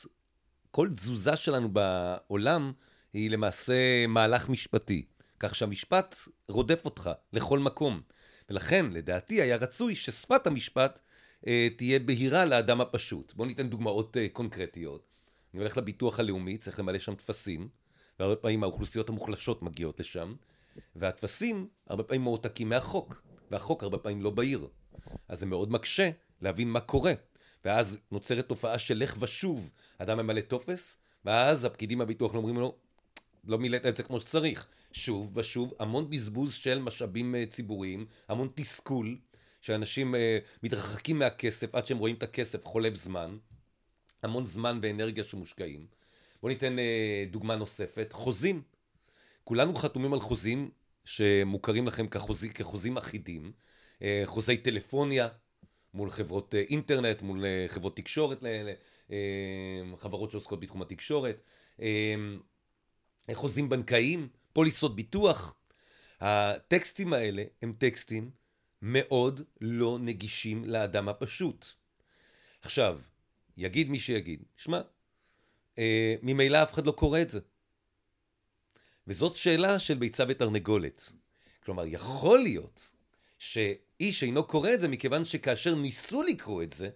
כל 0.71 0.89
תזוזה 0.91 1.35
שלנו 1.35 1.69
בעולם 1.69 2.71
היא 3.13 3.31
למעשה 3.31 4.07
מהלך 4.07 4.49
משפטי, 4.49 5.05
כך 5.39 5.55
שהמשפט 5.55 6.15
רודף 6.47 6.85
אותך 6.85 7.09
לכל 7.33 7.59
מקום. 7.59 8.01
ולכן, 8.49 8.85
לדעתי, 8.91 9.41
היה 9.41 9.55
רצוי 9.55 9.95
ששפת 9.95 10.47
המשפט 10.47 10.99
אה, 11.47 11.67
תהיה 11.77 11.99
בהירה 11.99 12.45
לאדם 12.45 12.81
הפשוט. 12.81 13.33
בואו 13.35 13.47
ניתן 13.47 13.69
דוגמאות 13.69 14.17
אה, 14.17 14.27
קונקרטיות. 14.33 15.07
אני 15.53 15.59
הולך 15.59 15.77
לביטוח 15.77 16.19
הלאומי, 16.19 16.57
צריך 16.57 16.79
למלא 16.79 16.99
שם 16.99 17.15
טפסים, 17.15 17.69
והרבה 18.19 18.36
פעמים 18.36 18.63
האוכלוסיות 18.63 19.09
המוחלשות 19.09 19.62
מגיעות 19.62 20.00
לשם, 20.00 20.36
והטפסים 20.95 21.67
הרבה 21.88 22.03
פעמים 22.03 22.21
מועתקים 22.21 22.69
מהחוק, 22.69 23.21
והחוק 23.51 23.83
הרבה 23.83 23.97
פעמים 23.97 24.21
לא 24.21 24.29
בהיר. 24.29 24.67
אז 25.27 25.39
זה 25.39 25.45
מאוד 25.45 25.71
מקשה 25.71 26.09
להבין 26.41 26.69
מה 26.69 26.79
קורה. 26.79 27.13
ואז 27.65 28.00
נוצרת 28.12 28.47
תופעה 28.47 28.79
של 28.79 28.97
לך 28.97 29.17
ושוב, 29.19 29.69
אדם 29.97 30.17
ממלא 30.17 30.41
טופס, 30.41 30.97
ואז 31.25 31.65
הפקידים 31.65 31.97
בביטוח 31.97 32.36
אומרים 32.36 32.57
לו, 32.57 32.75
לא 33.47 33.57
מילאת 33.57 33.86
את 33.86 33.95
זה 33.95 34.03
כמו 34.03 34.21
שצריך. 34.21 34.67
שוב 34.91 35.38
ושוב, 35.38 35.74
המון 35.79 36.09
בזבוז 36.09 36.53
של 36.53 36.79
משאבים 36.79 37.36
uh, 37.36 37.51
ציבוריים, 37.51 38.05
המון 38.27 38.50
תסכול, 38.55 39.17
שאנשים 39.62 40.15
uh, 40.15 40.17
מתרחקים 40.63 41.19
מהכסף 41.19 41.75
עד 41.75 41.86
שהם 41.86 41.97
רואים 41.97 42.15
את 42.15 42.24
הכסף 42.24 42.65
חולב 42.65 42.95
זמן, 42.95 43.38
המון 44.24 44.45
זמן 44.45 44.79
ואנרגיה 44.81 45.24
שמושקעים. 45.24 45.88
בואו 46.41 46.51
ניתן 46.53 46.75
uh, 46.75 47.32
דוגמה 47.32 47.56
נוספת, 47.56 48.13
חוזים. 48.13 48.62
כולנו 49.44 49.75
חתומים 49.75 50.13
על 50.13 50.20
חוזים 50.20 50.70
שמוכרים 51.06 51.88
לכם 51.88 52.08
כחוזים, 52.08 52.51
כחוזים 52.51 52.98
אחידים, 52.98 53.51
uh, 54.00 54.01
חוזי 54.25 54.58
טלפוניה 54.58 55.27
מול 55.94 56.10
חברות 56.10 56.53
uh, 56.53 56.58
אינטרנט, 56.58 57.22
מול 57.22 57.44
חברות 57.67 57.96
תקשורת, 57.96 58.44
חברות 59.98 60.32
שעוסקות 60.32 60.60
בתחום 60.60 60.82
התקשורת. 60.82 61.44
חוזים 63.34 63.70
בנקאיים, 63.70 64.27
פוליסות 64.53 64.96
ביטוח. 64.96 65.56
הטקסטים 66.20 67.13
האלה 67.13 67.44
הם 67.62 67.74
טקסטים 67.77 68.32
מאוד 68.82 69.41
לא 69.62 69.98
נגישים 70.01 70.65
לאדם 70.65 71.10
הפשוט. 71.10 71.65
עכשיו, 72.62 73.00
יגיד 73.58 73.89
מי 73.89 74.00
שיגיד, 74.00 74.44
שמע, 74.58 74.82
אה, 75.79 76.15
ממילא 76.22 76.63
אף 76.63 76.74
אחד 76.74 76.86
לא 76.86 76.91
קורא 76.91 77.22
את 77.22 77.29
זה. 77.29 77.39
וזאת 79.07 79.36
שאלה 79.36 79.79
של 79.79 79.93
ביצה 79.93 80.24
ותרנגולת. 80.27 81.12
כלומר, 81.65 81.84
יכול 81.86 82.39
להיות 82.39 82.91
שאיש 83.39 84.24
אינו 84.24 84.43
קורא 84.43 84.74
את 84.74 84.81
זה 84.81 84.88
מכיוון 84.88 85.25
שכאשר 85.25 85.75
ניסו 85.75 86.24
לקרוא 86.24 86.63
את 86.63 86.74
זה, 86.74 86.89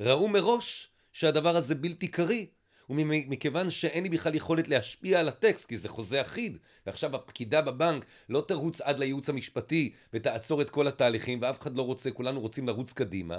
ראו 0.00 0.28
מראש 0.28 0.90
שהדבר 1.12 1.56
הזה 1.56 1.74
בלתי 1.74 2.08
קריא, 2.08 2.46
ומכיוון 2.90 3.70
שאין 3.70 4.02
לי 4.02 4.08
בכלל 4.08 4.34
יכולת 4.34 4.68
להשפיע 4.68 5.20
על 5.20 5.28
הטקסט, 5.28 5.66
כי 5.66 5.78
זה 5.78 5.88
חוזה 5.88 6.20
אחיד, 6.20 6.58
ועכשיו 6.86 7.16
הפקידה 7.16 7.62
בבנק 7.62 8.04
לא 8.28 8.44
תרוץ 8.48 8.80
עד 8.80 8.98
לייעוץ 8.98 9.28
המשפטי 9.28 9.92
ותעצור 10.12 10.62
את 10.62 10.70
כל 10.70 10.88
התהליכים, 10.88 11.38
ואף 11.42 11.60
אחד 11.60 11.76
לא 11.76 11.82
רוצה, 11.82 12.10
כולנו 12.10 12.40
רוצים 12.40 12.68
לרוץ 12.68 12.92
קדימה, 12.92 13.38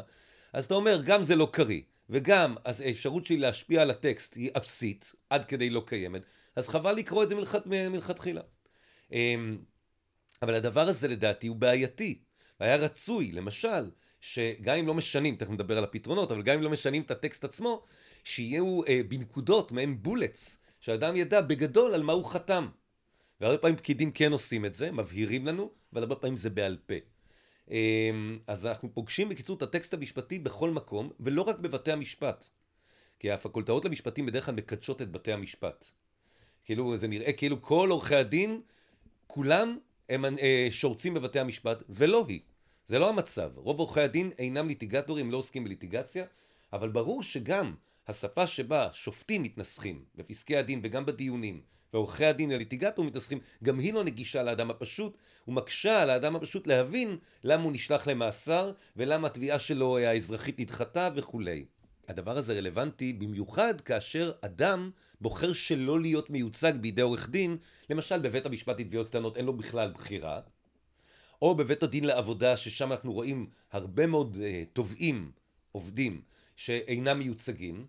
אז 0.53 0.65
אתה 0.65 0.73
אומר, 0.73 1.01
גם 1.05 1.23
זה 1.23 1.35
לא 1.35 1.49
קריא, 1.51 1.81
וגם 2.09 2.55
אז 2.63 2.81
האפשרות 2.81 3.25
שלי 3.25 3.37
להשפיע 3.37 3.81
על 3.81 3.89
הטקסט 3.89 4.35
היא 4.35 4.49
אפסית, 4.57 5.13
עד 5.29 5.45
כדי 5.45 5.69
לא 5.69 5.83
קיימת, 5.85 6.21
אז 6.55 6.67
חבל 6.67 6.93
לקרוא 6.93 7.23
את 7.23 7.29
זה 7.29 7.35
מלכת, 7.35 7.65
מלכתחילה. 7.65 8.41
אמ, 9.11 9.57
אבל 10.41 10.53
הדבר 10.55 10.87
הזה 10.87 11.07
לדעתי 11.07 11.47
הוא 11.47 11.55
בעייתי. 11.55 12.21
היה 12.59 12.75
רצוי, 12.75 13.31
למשל, 13.31 13.89
שגם 14.21 14.75
אם 14.75 14.87
לא 14.87 14.93
משנים, 14.93 15.35
תכף 15.35 15.49
נדבר 15.49 15.77
על 15.77 15.83
הפתרונות, 15.83 16.31
אבל 16.31 16.41
גם 16.41 16.55
אם 16.57 16.61
לא 16.63 16.69
משנים 16.69 17.01
את 17.01 17.11
הטקסט 17.11 17.43
עצמו, 17.43 17.83
שיהיו 18.23 18.81
אה, 18.87 19.01
בנקודות, 19.07 19.71
מעין 19.71 20.03
בולטס, 20.03 20.57
שאדם 20.79 21.15
ידע 21.15 21.41
בגדול 21.41 21.93
על 21.93 22.03
מה 22.03 22.13
הוא 22.13 22.25
חתם. 22.25 22.67
והרבה 23.41 23.57
פעמים 23.57 23.75
פקידים 23.75 24.11
כן 24.11 24.31
עושים 24.31 24.65
את 24.65 24.73
זה, 24.73 24.91
מבהירים 24.91 25.47
לנו, 25.47 25.71
אבל 25.93 26.01
הרבה 26.01 26.15
פעמים 26.15 26.37
זה 26.37 26.49
בעל 26.49 26.77
פה. 26.85 26.95
אה, 27.71 28.09
אז 28.47 28.65
אנחנו 28.65 28.93
פוגשים 28.93 29.29
בקיצור 29.29 29.57
את 29.57 29.61
הטקסט 29.61 29.93
המשפטי 29.93 30.39
בכל 30.39 30.69
מקום, 30.69 31.09
ולא 31.19 31.41
רק 31.41 31.59
בבתי 31.59 31.91
המשפט. 31.91 32.49
כי 33.19 33.31
הפקולטאות 33.31 33.85
למשפטים 33.85 34.25
בדרך 34.25 34.45
כלל 34.45 34.55
מקדשות 34.55 35.01
את 35.01 35.11
בתי 35.11 35.31
המשפט. 35.31 35.85
כאילו, 36.65 36.97
זה 36.97 37.07
נראה 37.07 37.33
כאילו 37.33 37.61
כל 37.61 37.89
עורכי 37.91 38.15
הדין, 38.15 38.61
כולם 39.27 39.77
הם 40.09 40.25
אה, 40.25 40.67
שורצים 40.71 41.13
בבתי 41.13 41.39
המשפט, 41.39 41.83
ולא 41.89 42.25
היא. 42.27 42.39
זה 42.85 42.99
לא 42.99 43.09
המצב. 43.09 43.51
רוב 43.55 43.79
עורכי 43.79 44.01
הדין 44.01 44.31
אינם 44.37 44.67
ליטיגטורים, 44.67 45.31
לא 45.31 45.37
עוסקים 45.37 45.63
בליטיגציה, 45.63 46.25
אבל 46.73 46.89
ברור 46.89 47.23
שגם 47.23 47.75
השפה 48.07 48.47
שבה 48.47 48.89
שופטים 48.93 49.43
מתנסחים 49.43 50.05
בפסקי 50.15 50.57
הדין 50.57 50.79
וגם 50.83 51.05
בדיונים, 51.05 51.61
ועורכי 51.93 52.25
הדין 52.25 52.51
הליטיגטור 52.51 53.05
מתנסחים, 53.05 53.39
גם 53.63 53.79
היא 53.79 53.93
לא 53.93 54.03
נגישה 54.03 54.43
לאדם 54.43 54.69
הפשוט, 54.69 55.17
ומקשה 55.47 56.01
על 56.01 56.09
האדם 56.09 56.35
הפשוט 56.35 56.67
להבין 56.67 57.17
למה 57.43 57.63
הוא 57.63 57.71
נשלח 57.71 58.07
למאסר, 58.07 58.71
ולמה 58.95 59.27
התביעה 59.27 59.59
שלו 59.59 59.97
האזרחית 59.97 60.59
נדחתה 60.59 61.09
וכולי. 61.15 61.65
הדבר 62.07 62.37
הזה 62.37 62.53
רלוונטי 62.53 63.13
במיוחד 63.13 63.81
כאשר 63.81 64.31
אדם 64.41 64.91
בוחר 65.21 65.53
שלא 65.53 66.01
להיות 66.01 66.29
מיוצג 66.29 66.73
בידי 66.81 67.01
עורך 67.01 67.29
דין, 67.29 67.57
למשל 67.89 68.19
בבית 68.19 68.45
המשפט 68.45 68.79
לתביעות 68.79 69.07
קטנות 69.07 69.37
אין 69.37 69.45
לו 69.45 69.53
בכלל 69.53 69.91
בחירה, 69.91 70.39
או 71.41 71.55
בבית 71.55 71.83
הדין 71.83 72.03
לעבודה, 72.03 72.57
ששם 72.57 72.91
אנחנו 72.91 73.13
רואים 73.13 73.49
הרבה 73.71 74.07
מאוד 74.07 74.35
uh, 74.35 74.39
תובעים, 74.73 75.31
עובדים, 75.71 76.21
שאינם 76.55 77.19
מיוצגים, 77.19 77.85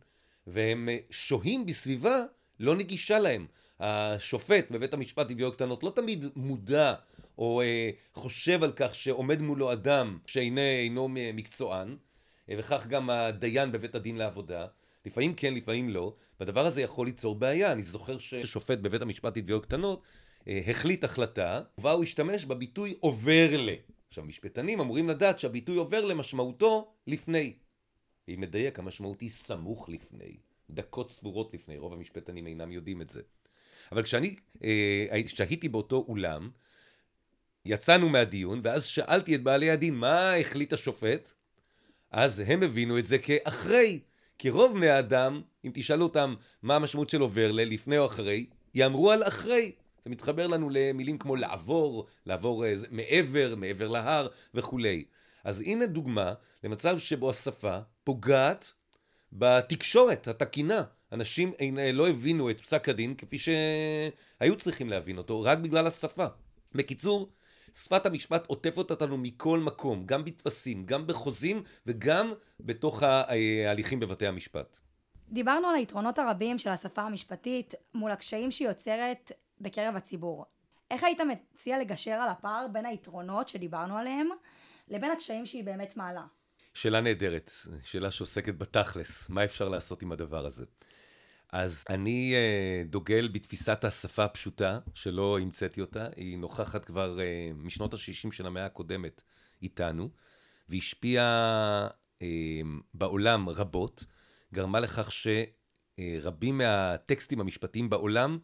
והם 0.48 0.88
uh, 0.88 1.12
שוהים 1.14 1.66
בסביבה 1.66 2.16
לא 2.60 2.76
נגישה 2.76 3.18
להם. 3.18 3.46
השופט 3.80 4.70
בבית 4.70 4.94
המשפט 4.94 5.30
לתביעות 5.30 5.54
קטנות 5.54 5.82
לא 5.82 5.92
תמיד 5.96 6.24
מודע 6.36 6.94
או 7.38 7.62
uh, 7.62 8.18
חושב 8.20 8.62
על 8.62 8.72
כך 8.76 8.94
שעומד 8.94 9.40
מולו 9.40 9.72
אדם 9.72 10.18
שאינו 10.26 11.08
מקצוען, 11.08 11.96
וכך 12.48 12.86
גם 12.86 13.10
הדיין 13.10 13.72
בבית 13.72 13.94
הדין 13.94 14.16
לעבודה. 14.16 14.66
לפעמים 15.06 15.34
כן, 15.34 15.54
לפעמים 15.54 15.88
לא, 15.88 16.14
והדבר 16.40 16.66
הזה 16.66 16.82
יכול 16.82 17.06
ליצור 17.06 17.34
בעיה. 17.34 17.72
אני 17.72 17.82
זוכר 17.82 18.18
ששופט 18.18 18.78
בבית 18.78 19.02
המשפט 19.02 19.36
לתביעות 19.36 19.66
קטנות 19.66 20.02
אה, 20.48 20.60
החליט 20.66 21.04
החלטה, 21.04 21.60
ובה 21.78 21.92
הוא 21.92 22.04
השתמש 22.04 22.44
בביטוי 22.44 22.94
עובר 23.00 23.56
ל. 23.56 23.70
עכשיו, 24.08 24.24
משפטנים 24.24 24.80
אמורים 24.80 25.08
לדעת 25.08 25.38
שהביטוי 25.38 25.76
עובר 25.76 26.04
למשמעותו 26.04 26.92
לפני. 27.06 27.52
ואם 28.28 28.40
נדייק, 28.40 28.78
המשמעות 28.78 29.20
היא 29.20 29.30
סמוך 29.30 29.88
לפני, 29.88 30.36
דקות 30.70 31.10
ספורות 31.10 31.54
לפני, 31.54 31.78
רוב 31.78 31.92
המשפטנים 31.92 32.46
אינם 32.46 32.72
יודעים 32.72 33.02
את 33.02 33.08
זה. 33.08 33.20
אבל 33.92 34.02
כשאני 34.02 34.36
אה, 34.64 35.20
שהיתי 35.26 35.68
באותו 35.68 36.04
אולם, 36.08 36.50
יצאנו 37.64 38.08
מהדיון, 38.08 38.60
ואז 38.64 38.84
שאלתי 38.84 39.34
את 39.34 39.42
בעלי 39.42 39.70
הדין, 39.70 39.94
מה 39.94 40.34
החליט 40.34 40.72
השופט? 40.72 41.32
אז 42.10 42.42
הם 42.46 42.62
הבינו 42.62 42.98
את 42.98 43.06
זה 43.06 43.18
כאחרי. 43.18 44.00
כי 44.38 44.50
רוב 44.50 44.76
בני 44.76 44.88
האדם, 44.88 45.42
אם 45.64 45.70
תשאלו 45.74 46.04
אותם 46.04 46.34
מה 46.62 46.76
המשמעות 46.76 47.10
של 47.10 47.20
עובר 47.20 47.52
ללפני 47.52 47.98
או 47.98 48.06
אחרי, 48.06 48.46
יאמרו 48.74 49.10
על 49.10 49.22
אחרי. 49.22 49.72
זה 50.04 50.10
מתחבר 50.10 50.46
לנו 50.46 50.70
למילים 50.70 51.18
כמו 51.18 51.36
לעבור, 51.36 52.06
לעבור 52.26 52.66
אה, 52.66 52.74
מעבר, 52.90 53.54
מעבר 53.56 53.88
להר 53.88 54.28
וכולי. 54.54 55.04
אז 55.44 55.60
הנה 55.60 55.86
דוגמה 55.86 56.32
למצב 56.64 56.98
שבו 56.98 57.30
השפה 57.30 57.78
פוגעת 58.08 58.72
בתקשורת 59.32 60.28
התקינה. 60.28 60.82
אנשים 61.12 61.52
לא 61.92 62.08
הבינו 62.08 62.50
את 62.50 62.60
פסק 62.60 62.88
הדין 62.88 63.14
כפי 63.14 63.38
שהיו 63.38 64.56
צריכים 64.56 64.88
להבין 64.88 65.18
אותו, 65.18 65.42
רק 65.42 65.58
בגלל 65.58 65.86
השפה. 65.86 66.26
בקיצור, 66.72 67.28
שפת 67.74 68.06
המשפט 68.06 68.46
עוטפת 68.46 68.90
אותנו 68.90 69.18
מכל 69.18 69.58
מקום, 69.58 70.06
גם 70.06 70.24
בטפסים, 70.24 70.86
גם 70.86 71.06
בחוזים 71.06 71.62
וגם 71.86 72.32
בתוך 72.60 73.02
ההליכים 73.02 74.00
בבתי 74.00 74.26
המשפט. 74.26 74.78
דיברנו 75.28 75.68
על 75.68 75.74
היתרונות 75.74 76.18
הרבים 76.18 76.58
של 76.58 76.70
השפה 76.70 77.02
המשפטית 77.02 77.74
מול 77.94 78.10
הקשיים 78.10 78.50
שהיא 78.50 78.68
יוצרת 78.68 79.32
בקרב 79.60 79.96
הציבור. 79.96 80.44
איך 80.90 81.04
היית 81.04 81.20
מציע 81.20 81.78
לגשר 81.78 82.12
על 82.12 82.28
הפער 82.28 82.66
בין 82.72 82.86
היתרונות 82.86 83.48
שדיברנו 83.48 83.98
עליהם 83.98 84.28
לבין 84.88 85.10
הקשיים 85.10 85.46
שהיא 85.46 85.64
באמת 85.64 85.96
מעלה? 85.96 86.22
שאלה 86.78 87.00
נהדרת, 87.00 87.50
שאלה 87.82 88.10
שעוסקת 88.10 88.54
בתכלס, 88.54 89.28
מה 89.28 89.44
אפשר 89.44 89.68
לעשות 89.68 90.02
עם 90.02 90.12
הדבר 90.12 90.46
הזה? 90.46 90.64
אז 91.52 91.84
אני 91.88 92.34
uh, 92.34 92.88
דוגל 92.90 93.28
בתפיסת 93.28 93.84
השפה 93.84 94.24
הפשוטה, 94.24 94.78
שלא 94.94 95.38
המצאתי 95.38 95.80
אותה, 95.80 96.06
היא 96.16 96.38
נוכחת 96.38 96.84
כבר 96.84 97.18
uh, 97.18 97.54
משנות 97.54 97.94
ה-60 97.94 98.32
של 98.32 98.46
המאה 98.46 98.66
הקודמת 98.66 99.22
איתנו, 99.62 100.10
והשפיעה 100.68 101.88
uh, 102.18 102.22
בעולם 102.94 103.48
רבות, 103.48 104.04
גרמה 104.54 104.80
לכך 104.80 105.10
שרבים 105.12 106.58
מהטקסטים 106.58 107.40
המשפטיים 107.40 107.90
בעולם 107.90 108.38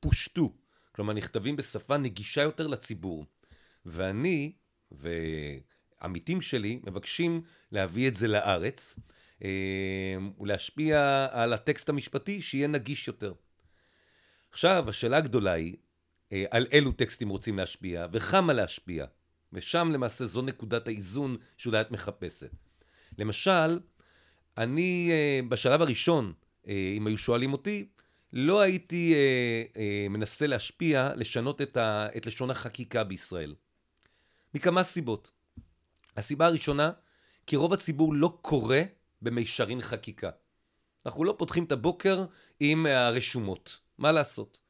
פושטו, 0.00 0.54
כלומר 0.92 1.12
נכתבים 1.12 1.56
בשפה 1.56 1.96
נגישה 1.96 2.42
יותר 2.42 2.66
לציבור. 2.66 3.26
ואני 3.86 4.52
ועמיתים 6.02 6.40
שלי 6.40 6.80
מבקשים 6.86 7.42
להביא 7.72 8.08
את 8.08 8.14
זה 8.14 8.28
לארץ. 8.28 8.98
אמ, 9.42 10.30
ולהשפיע 10.40 11.26
על 11.30 11.52
הטקסט 11.52 11.88
המשפטי 11.88 12.42
שיהיה 12.42 12.68
נגיש 12.68 13.08
יותר. 13.08 13.32
עכשיו, 14.50 14.84
השאלה 14.88 15.16
הגדולה 15.16 15.52
היא, 15.52 15.76
אה, 16.32 16.44
על 16.50 16.66
אילו 16.72 16.92
טקסטים 16.92 17.28
רוצים 17.28 17.58
להשפיע, 17.58 18.06
וכמה 18.12 18.52
להשפיע. 18.52 19.06
ושם 19.52 19.90
למעשה 19.92 20.26
זו 20.26 20.42
נקודת 20.42 20.88
האיזון 20.88 21.36
שאולי 21.56 21.80
את 21.80 21.90
מחפשת. 21.90 22.50
למשל, 23.18 23.80
אני 24.58 25.08
אה, 25.12 25.40
בשלב 25.48 25.82
הראשון, 25.82 26.32
אה, 26.68 26.94
אם 26.96 27.06
היו 27.06 27.18
שואלים 27.18 27.52
אותי, 27.52 27.88
לא 28.32 28.60
הייתי 28.60 29.14
מנסה 30.10 30.46
להשפיע, 30.46 31.12
לשנות 31.16 31.62
את, 31.62 31.76
ה, 31.76 32.06
את 32.16 32.26
לשון 32.26 32.50
החקיקה 32.50 33.04
בישראל. 33.04 33.54
מכמה 34.54 34.82
סיבות. 34.82 35.30
הסיבה 36.18 36.46
הראשונה, 36.46 36.90
כי 37.46 37.56
רוב 37.56 37.72
הציבור 37.72 38.14
לא 38.14 38.38
קורא 38.42 38.78
במישרין 39.22 39.80
חקיקה. 39.80 40.30
אנחנו 41.06 41.24
לא 41.24 41.34
פותחים 41.38 41.64
את 41.64 41.72
הבוקר 41.72 42.24
עם 42.60 42.86
הרשומות, 42.86 43.78
מה 43.98 44.12
לעשות? 44.12 44.60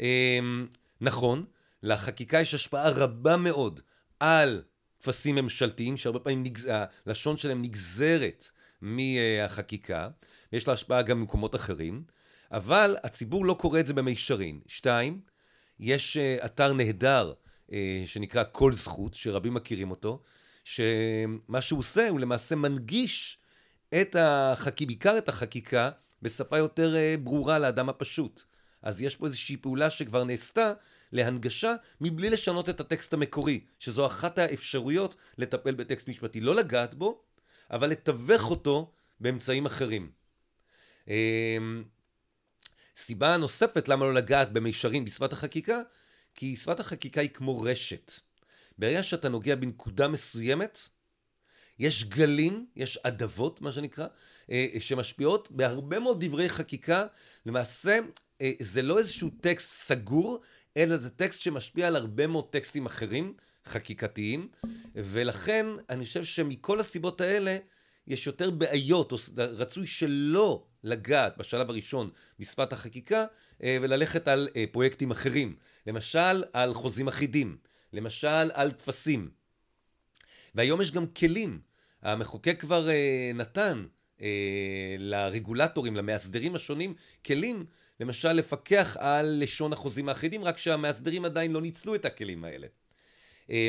אמ, 0.00 0.66
נכון, 1.00 1.44
לחקיקה 1.82 2.40
יש 2.40 2.54
השפעה 2.54 2.90
רבה 2.90 3.36
מאוד 3.36 3.80
על 4.20 4.62
טפסים 4.98 5.34
ממשלתיים, 5.34 5.96
שהרבה 5.96 6.18
פעמים 6.18 6.42
נגז... 6.42 6.70
הלשון 7.06 7.36
שלהם 7.36 7.62
נגזרת 7.62 8.50
מהחקיקה, 8.80 10.08
ויש 10.52 10.68
לה 10.68 10.74
השפעה 10.74 11.02
גם 11.02 11.20
במקומות 11.20 11.54
אחרים, 11.54 12.04
אבל 12.50 12.96
הציבור 13.04 13.46
לא 13.46 13.54
קורא 13.54 13.80
את 13.80 13.86
זה 13.86 13.94
במישרין. 13.94 14.60
שתיים, 14.66 15.20
יש 15.80 16.16
אה, 16.16 16.36
אתר 16.44 16.72
נהדר 16.72 17.32
אה, 17.72 18.02
שנקרא 18.06 18.44
כל 18.52 18.72
זכות, 18.72 19.14
שרבים 19.14 19.54
מכירים 19.54 19.90
אותו, 19.90 20.22
שמה 20.74 21.60
שהוא 21.60 21.78
עושה 21.78 22.08
הוא 22.08 22.20
למעשה 22.20 22.56
מנגיש 22.56 23.38
את 24.00 24.16
החקיקה, 24.18 24.86
בעיקר 24.86 25.18
את 25.18 25.28
החקיקה, 25.28 25.90
בשפה 26.22 26.58
יותר 26.58 26.96
אה, 26.96 27.14
ברורה 27.22 27.58
לאדם 27.58 27.88
הפשוט. 27.88 28.42
אז 28.82 29.02
יש 29.02 29.16
פה 29.16 29.26
איזושהי 29.26 29.56
פעולה 29.56 29.90
שכבר 29.90 30.24
נעשתה 30.24 30.72
להנגשה 31.12 31.74
מבלי 32.00 32.30
לשנות 32.30 32.68
את 32.68 32.80
הטקסט 32.80 33.12
המקורי, 33.12 33.60
שזו 33.78 34.06
אחת 34.06 34.38
האפשרויות 34.38 35.16
לטפל 35.38 35.74
בטקסט 35.74 36.08
משפטי. 36.08 36.40
לא 36.40 36.54
לגעת 36.54 36.94
בו, 36.94 37.22
אבל 37.70 37.90
לתווך 37.90 38.50
אותו 38.50 38.92
באמצעים 39.20 39.66
אחרים. 39.66 40.10
אמ, 41.08 41.84
סיבה 42.96 43.36
נוספת 43.36 43.88
למה 43.88 44.04
לא 44.04 44.14
לגעת 44.14 44.52
במישרין 44.52 45.04
בשפת 45.04 45.32
החקיקה, 45.32 45.80
כי 46.34 46.56
שפת 46.56 46.80
החקיקה 46.80 47.20
היא 47.20 47.30
כמו 47.30 47.60
רשת. 47.60 48.12
ברגע 48.80 49.02
שאתה 49.02 49.28
נוגע 49.28 49.54
בנקודה 49.54 50.08
מסוימת, 50.08 50.78
יש 51.78 52.04
גלים, 52.04 52.66
יש 52.76 52.98
אדוות, 53.02 53.60
מה 53.60 53.72
שנקרא, 53.72 54.06
אה, 54.50 54.66
שמשפיעות 54.78 55.50
בהרבה 55.50 55.98
מאוד 55.98 56.24
דברי 56.24 56.48
חקיקה. 56.48 57.06
למעשה, 57.46 57.98
אה, 58.40 58.52
זה 58.60 58.82
לא 58.82 58.98
איזשהו 58.98 59.30
טקסט 59.40 59.68
סגור, 59.68 60.40
אלא 60.76 60.96
זה 60.96 61.10
טקסט 61.10 61.40
שמשפיע 61.40 61.86
על 61.86 61.96
הרבה 61.96 62.26
מאוד 62.26 62.48
טקסטים 62.50 62.86
אחרים, 62.86 63.34
חקיקתיים, 63.66 64.48
ולכן 64.94 65.66
אני 65.88 66.04
חושב 66.04 66.24
שמכל 66.24 66.80
הסיבות 66.80 67.20
האלה, 67.20 67.56
יש 68.06 68.26
יותר 68.26 68.50
בעיות, 68.50 69.12
או 69.12 69.16
רצוי 69.36 69.86
שלא 69.86 70.66
לגעת 70.84 71.38
בשלב 71.38 71.70
הראשון 71.70 72.10
בשפת 72.38 72.72
החקיקה, 72.72 73.24
אה, 73.62 73.78
וללכת 73.82 74.28
על 74.28 74.48
פרויקטים 74.72 75.10
אחרים. 75.10 75.56
למשל, 75.86 76.44
על 76.52 76.74
חוזים 76.74 77.08
אחידים, 77.08 77.56
למשל, 77.92 78.50
על 78.54 78.70
טפסים. 78.70 79.30
והיום 80.54 80.80
יש 80.80 80.90
גם 80.90 81.06
כלים 81.06 81.60
המחוקק 82.02 82.60
כבר 82.60 82.88
אה, 82.90 83.30
נתן 83.34 83.86
אה, 84.22 84.96
לרגולטורים, 84.98 85.96
למאסדרים 85.96 86.54
השונים, 86.54 86.94
כלים, 87.26 87.66
למשל 88.00 88.32
לפקח 88.32 88.96
על 89.00 89.36
לשון 89.42 89.72
החוזים 89.72 90.08
האחידים, 90.08 90.44
רק 90.44 90.58
שהמאסדרים 90.58 91.24
עדיין 91.24 91.52
לא 91.52 91.60
ניצלו 91.60 91.94
את 91.94 92.04
הכלים 92.04 92.44
האלה. 92.44 92.66
אה, 93.50 93.68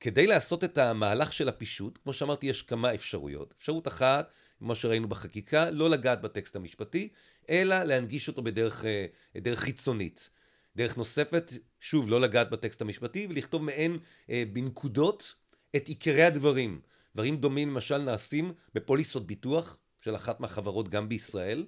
כדי 0.00 0.26
לעשות 0.26 0.64
את 0.64 0.78
המהלך 0.78 1.32
של 1.32 1.48
הפישוט, 1.48 1.98
כמו 2.02 2.12
שאמרתי, 2.12 2.46
יש 2.46 2.62
כמה 2.62 2.94
אפשרויות. 2.94 3.54
אפשרות 3.58 3.88
אחת, 3.88 4.32
כמו 4.58 4.74
שראינו 4.74 5.08
בחקיקה, 5.08 5.70
לא 5.70 5.90
לגעת 5.90 6.20
בטקסט 6.20 6.56
המשפטי, 6.56 7.08
אלא 7.50 7.82
להנגיש 7.82 8.28
אותו 8.28 8.42
בדרך 8.42 8.84
אה, 8.84 9.06
דרך 9.40 9.60
חיצונית. 9.60 10.30
דרך 10.78 10.96
נוספת, 10.96 11.52
שוב, 11.80 12.08
לא 12.08 12.20
לגעת 12.20 12.50
בטקסט 12.50 12.80
המשפטי, 12.80 13.26
ולכתוב 13.30 13.62
מעין 13.62 13.98
אה, 14.30 14.42
בנקודות 14.52 15.34
את 15.76 15.88
עיקרי 15.88 16.22
הדברים. 16.22 16.80
דברים 17.14 17.36
דומים 17.36 17.68
למשל 17.68 17.98
נעשים 17.98 18.52
בפוליסות 18.74 19.26
ביטוח 19.26 19.78
של 20.00 20.16
אחת 20.16 20.40
מהחברות 20.40 20.88
גם 20.88 21.08
בישראל, 21.08 21.66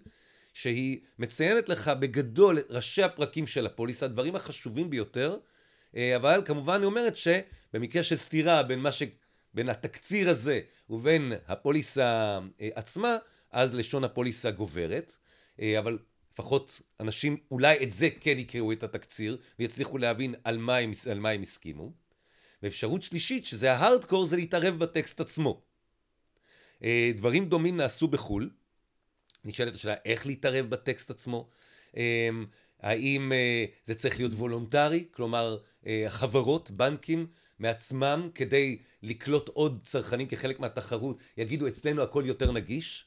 שהיא 0.54 1.00
מציינת 1.18 1.68
לך 1.68 1.88
בגדול 1.88 2.58
ראשי 2.68 3.02
הפרקים 3.02 3.46
של 3.46 3.66
הפוליסה, 3.66 4.06
הדברים 4.06 4.36
החשובים 4.36 4.90
ביותר, 4.90 5.36
אה, 5.96 6.16
אבל 6.16 6.42
כמובן 6.44 6.80
היא 6.80 6.86
אומרת 6.86 7.14
שבמקרה 7.16 8.02
של 8.02 8.16
סתירה 8.16 8.62
בין 8.62 8.86
ש... 8.90 9.02
בין 9.54 9.68
התקציר 9.68 10.30
הזה 10.30 10.60
ובין 10.90 11.32
הפוליסה 11.46 12.38
אה, 12.60 12.68
עצמה, 12.74 13.16
אז 13.50 13.74
לשון 13.74 14.04
הפוליסה 14.04 14.50
גוברת, 14.50 15.16
אה, 15.60 15.78
אבל 15.78 15.98
לפחות 16.40 16.80
אנשים 17.00 17.36
אולי 17.50 17.82
את 17.82 17.90
זה 17.90 18.08
כן 18.20 18.38
יקראו 18.38 18.72
את 18.72 18.82
התקציר 18.82 19.38
ויצליחו 19.58 19.98
להבין 19.98 20.34
על 20.44 20.58
מה 20.58 20.76
הם, 20.76 20.92
על 21.10 21.18
מה 21.18 21.28
הם 21.28 21.42
הסכימו. 21.42 21.92
ואפשרות 22.62 23.02
שלישית, 23.02 23.44
שזה 23.44 23.72
ההארדקור, 23.72 24.26
זה 24.26 24.36
להתערב 24.36 24.78
בטקסט 24.78 25.20
עצמו. 25.20 25.62
אה, 26.84 27.12
דברים 27.16 27.44
דומים 27.44 27.76
נעשו 27.76 28.08
בחו"ל. 28.08 28.50
נשאלת 29.44 29.74
השאלה 29.74 29.94
איך 30.04 30.26
להתערב 30.26 30.66
בטקסט 30.66 31.10
עצמו. 31.10 31.48
האם 32.80 33.32
זה 33.84 33.94
צריך 33.94 34.18
להיות 34.18 34.32
וולונטרי? 34.32 35.04
כלומר, 35.10 35.58
חברות, 36.08 36.70
בנקים, 36.70 37.26
מעצמם 37.58 38.28
כדי 38.34 38.78
לקלוט 39.02 39.48
עוד 39.48 39.80
צרכנים 39.82 40.28
כחלק 40.28 40.60
מהתחרות, 40.60 41.18
יגידו 41.36 41.68
אצלנו 41.68 42.02
הכל 42.02 42.22
יותר 42.26 42.52
נגיש, 42.52 43.04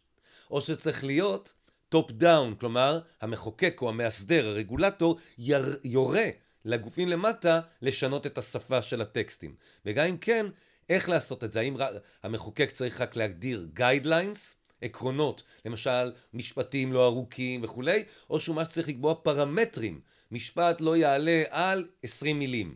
או 0.52 0.62
שצריך 0.62 1.04
להיות 1.04 1.54
top 1.94 2.12
down, 2.12 2.56
כלומר 2.56 3.00
המחוקק 3.22 3.80
או 3.82 3.90
המאסדר, 3.90 4.48
הרגולטור, 4.48 5.18
יר, 5.38 5.80
יורה 5.84 6.26
לגופים 6.66 7.08
למטה 7.08 7.60
לשנות 7.82 8.26
את 8.26 8.38
השפה 8.38 8.82
של 8.82 9.02
הטקסטים. 9.02 9.56
וגם 9.86 10.06
אם 10.06 10.18
כן, 10.18 10.46
איך 10.90 11.10
לעשות 11.10 11.44
את 11.44 11.52
זה? 11.52 11.60
האם 11.60 11.76
המחוקק 12.24 12.72
צריך 12.72 13.02
רק 13.02 13.16
להגדיר 13.16 13.68
guidelines, 13.74 14.56
עקרונות, 14.82 15.44
למשל 15.66 16.12
משפטים 16.34 16.94
לא 16.94 17.06
ארוכים 17.06 17.64
וכולי, 17.64 18.04
או 18.30 18.40
שהוא 18.40 18.56
ממש 18.56 18.68
צריך 18.68 18.88
לקבוע 18.88 19.16
פרמטרים, 19.16 20.02
משפט 20.32 20.82
לא 20.82 20.98
יעלה 20.98 21.44
על 21.50 21.88
20 22.04 22.40
מילים. 22.40 22.76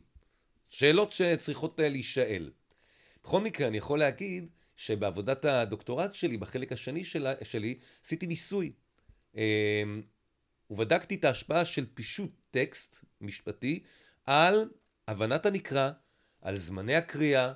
שאלות 0.69 1.11
שצריכות 1.11 1.79
אה, 1.79 1.89
להישאל. 1.89 2.51
בכל 3.23 3.41
מקרה, 3.41 3.67
אני 3.67 3.77
יכול 3.77 3.99
להגיד 3.99 4.47
שבעבודת 4.75 5.45
הדוקטורט 5.45 6.13
שלי, 6.13 6.37
בחלק 6.37 6.71
השני 6.71 7.05
שלה, 7.05 7.33
שלי, 7.43 7.77
עשיתי 8.03 8.27
ניסוי. 8.27 8.71
אמ, 9.37 10.01
ובדקתי 10.69 11.15
את 11.15 11.25
ההשפעה 11.25 11.65
של 11.65 11.85
פישוט 11.93 12.31
טקסט 12.51 13.05
משפטי 13.21 13.83
על 14.25 14.69
הבנת 15.07 15.45
הנקרא, 15.45 15.91
על 16.41 16.57
זמני 16.57 16.95
הקריאה 16.95 17.53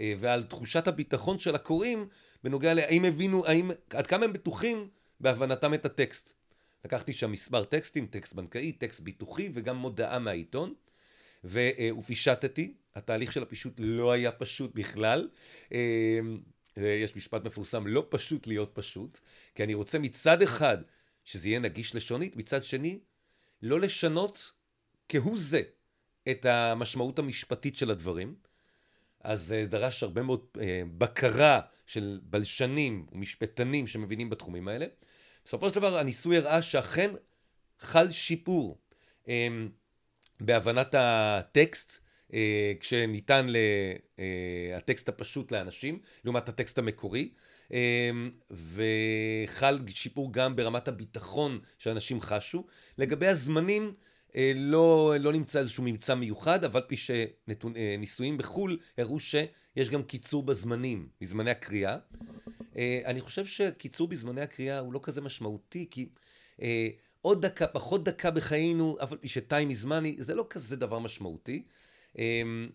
אה, 0.00 0.14
ועל 0.18 0.42
תחושת 0.42 0.88
הביטחון 0.88 1.38
של 1.38 1.54
הקוראים 1.54 2.08
בנוגע 2.44 2.74
להאם 2.74 3.04
הבינו, 3.04 3.46
האם, 3.46 3.70
עד 3.90 4.06
כמה 4.06 4.24
הם 4.24 4.32
בטוחים 4.32 4.88
בהבנתם 5.20 5.74
את 5.74 5.86
הטקסט. 5.86 6.34
לקחתי 6.84 7.12
שם 7.12 7.32
מספר 7.32 7.64
טקסטים, 7.64 8.06
טקסט 8.06 8.32
בנקאי, 8.32 8.72
טקסט 8.72 9.00
ביטוחי 9.00 9.50
וגם 9.54 9.76
מודעה 9.76 10.18
מהעיתון. 10.18 10.74
ופישטתי, 11.44 12.74
התהליך 12.94 13.32
של 13.32 13.42
הפישוט 13.42 13.74
לא 13.78 14.12
היה 14.12 14.32
פשוט 14.32 14.74
בכלל. 14.74 15.28
אה, 15.72 16.20
יש 16.76 17.16
משפט 17.16 17.44
מפורסם, 17.44 17.86
לא 17.86 18.06
פשוט 18.08 18.46
להיות 18.46 18.70
פשוט, 18.74 19.18
כי 19.54 19.62
אני 19.62 19.74
רוצה 19.74 19.98
מצד 19.98 20.42
אחד 20.42 20.78
שזה 21.24 21.48
יהיה 21.48 21.58
נגיש 21.58 21.94
לשונית, 21.94 22.36
מצד 22.36 22.64
שני, 22.64 22.98
לא 23.62 23.80
לשנות 23.80 24.52
כהוא 25.08 25.38
זה 25.38 25.62
את 26.30 26.46
המשמעות 26.46 27.18
המשפטית 27.18 27.76
של 27.76 27.90
הדברים. 27.90 28.34
אז 29.20 29.42
זה 29.42 29.66
דרש 29.68 30.02
הרבה 30.02 30.22
מאוד 30.22 30.46
אה, 30.60 30.82
בקרה 30.98 31.60
של 31.86 32.20
בלשנים 32.22 33.06
ומשפטנים 33.12 33.86
שמבינים 33.86 34.30
בתחומים 34.30 34.68
האלה. 34.68 34.86
בסופו 35.44 35.68
של 35.68 35.74
דבר 35.74 35.98
הניסוי 35.98 36.36
הראה 36.36 36.62
שאכן 36.62 37.10
חל 37.80 38.10
שיפור. 38.10 38.78
אה, 39.28 39.48
בהבנת 40.40 40.94
הטקסט, 40.98 41.98
אה, 42.34 42.72
כשניתן 42.80 43.46
אה, 44.18 44.76
הטקסט 44.76 45.08
הפשוט 45.08 45.52
לאנשים, 45.52 45.98
לעומת 46.24 46.48
הטקסט 46.48 46.78
המקורי, 46.78 47.20
אה, 47.22 47.30
וחל 48.50 49.78
שיפור 49.88 50.32
גם 50.32 50.56
ברמת 50.56 50.88
הביטחון 50.88 51.58
שאנשים 51.78 52.20
חשו. 52.20 52.64
לגבי 52.98 53.26
הזמנים, 53.26 53.94
לא, 54.54 55.14
לא 55.20 55.32
נמצא 55.32 55.58
איזשהו 55.58 55.82
ממצא 55.82 56.14
מיוחד, 56.14 56.64
אבל 56.64 56.80
פי 56.86 56.96
שניסויים 56.96 58.38
בחו"ל 58.38 58.78
הראו 58.98 59.20
שיש 59.20 59.90
גם 59.90 60.02
קיצור 60.02 60.42
בזמנים, 60.42 61.08
בזמני 61.20 61.50
הקריאה. 61.50 61.96
אני 63.04 63.20
חושב 63.20 63.46
שקיצור 63.46 64.08
בזמני 64.08 64.40
הקריאה 64.40 64.78
הוא 64.78 64.92
לא 64.92 65.00
כזה 65.02 65.20
משמעותי, 65.20 65.86
כי 65.90 66.08
עוד 67.22 67.46
דקה, 67.46 67.66
פחות 67.66 68.04
דקה 68.04 68.30
בחיינו, 68.30 68.96
אף 69.02 69.12
על 69.12 69.18
פי 69.18 69.28
שטיים 69.28 69.68
מזמני, 69.68 70.16
זה 70.18 70.34
לא 70.34 70.46
כזה 70.50 70.76
דבר 70.76 70.98
משמעותי. 70.98 71.62
אמ, 72.18 72.68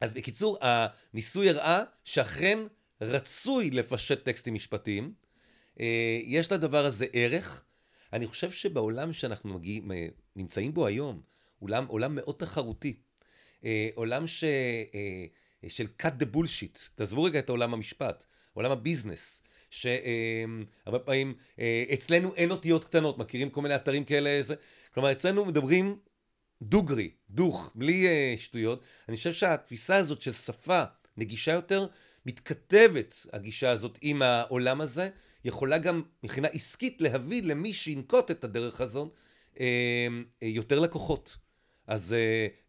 אז 0.00 0.12
בקיצור, 0.12 0.58
הניסוי 0.60 1.50
הראה 1.50 1.82
שאכן 2.04 2.58
רצוי 3.00 3.70
לפשט 3.70 4.24
טקסטים 4.24 4.54
משפטיים. 4.54 5.12
אה, 5.80 6.20
יש 6.24 6.52
לדבר 6.52 6.84
הזה 6.84 7.06
ערך. 7.12 7.64
אני 8.12 8.26
חושב 8.26 8.50
שבעולם 8.50 9.12
שאנחנו 9.12 9.54
מגיעים, 9.54 9.92
אה, 9.92 10.06
נמצאים 10.36 10.74
בו 10.74 10.86
היום, 10.86 11.20
עולם, 11.58 11.86
עולם 11.86 12.14
מאוד 12.14 12.34
תחרותי. 12.38 12.96
אה, 13.64 13.88
עולם 13.94 14.26
ש, 14.26 14.44
של 15.68 15.86
cut 16.02 16.22
the 16.22 16.36
bullshit. 16.36 16.78
תעזבו 16.94 17.22
רגע 17.22 17.38
את 17.38 17.48
עולם 17.48 17.74
המשפט, 17.74 18.24
עולם 18.52 18.70
הביזנס. 18.70 19.42
שהרבה 19.70 20.98
פעמים 20.98 21.34
אצלנו 21.94 22.34
אין 22.34 22.50
אותיות 22.50 22.84
קטנות, 22.84 23.18
מכירים 23.18 23.50
כל 23.50 23.62
מיני 23.62 23.76
אתרים 23.76 24.04
כאלה, 24.04 24.42
זה, 24.42 24.54
כלומר 24.94 25.12
אצלנו 25.12 25.44
מדברים 25.44 25.98
דוגרי, 26.62 27.10
דוך, 27.30 27.72
בלי 27.74 28.06
שטויות. 28.38 28.84
אני 29.08 29.16
חושב 29.16 29.32
שהתפיסה 29.32 29.96
הזאת 29.96 30.22
של 30.22 30.32
שפה 30.32 30.82
נגישה 31.16 31.52
יותר, 31.52 31.86
מתכתבת 32.26 33.26
הגישה 33.32 33.70
הזאת 33.70 33.98
עם 34.02 34.22
העולם 34.22 34.80
הזה, 34.80 35.08
יכולה 35.44 35.78
גם 35.78 36.02
מבחינה 36.22 36.48
עסקית 36.48 37.00
להביא 37.00 37.42
למי 37.42 37.72
שינקוט 37.72 38.30
את 38.30 38.44
הדרך 38.44 38.80
הזאת 38.80 39.14
אה, 39.60 40.06
יותר 40.42 40.78
לקוחות. 40.78 41.36
אז 41.86 42.14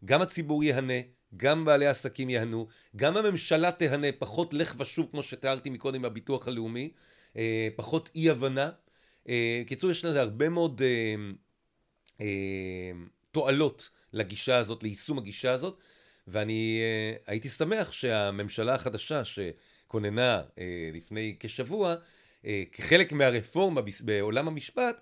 גם 0.04 0.22
הציבור 0.22 0.64
ייהנה, 0.64 0.94
גם 1.36 1.64
בעלי 1.64 1.86
עסקים 1.86 2.30
ייהנו, 2.30 2.66
גם 2.96 3.16
הממשלה 3.16 3.72
תיהנה, 3.72 4.06
פחות 4.18 4.54
לך 4.54 4.74
ושוב, 4.78 5.08
כמו 5.10 5.22
שתיארתי 5.22 5.70
מקודם 5.70 6.02
בביטוח 6.02 6.48
הלאומי, 6.48 6.90
אה, 7.36 7.68
פחות 7.76 8.10
אי 8.14 8.30
הבנה. 8.30 8.70
אה, 9.28 9.62
קיצור, 9.66 9.90
יש 9.90 10.04
לזה 10.04 10.20
הרבה 10.20 10.48
מאוד 10.48 10.82
אה, 12.20 12.26
תועלות 13.30 13.90
לגישה 14.12 14.56
הזאת, 14.56 14.82
ליישום 14.82 15.18
הגישה 15.18 15.52
הזאת, 15.52 15.78
ואני 16.26 16.80
הייתי 17.26 17.48
שמח 17.48 17.92
שהממשלה 17.92 18.74
החדשה 18.74 19.22
שכוננה 19.24 20.42
לפני 20.92 21.36
כשבוע, 21.40 21.94
כחלק 22.72 23.12
מהרפורמה 23.12 23.80
בעולם 24.00 24.48
המשפט, 24.48 25.00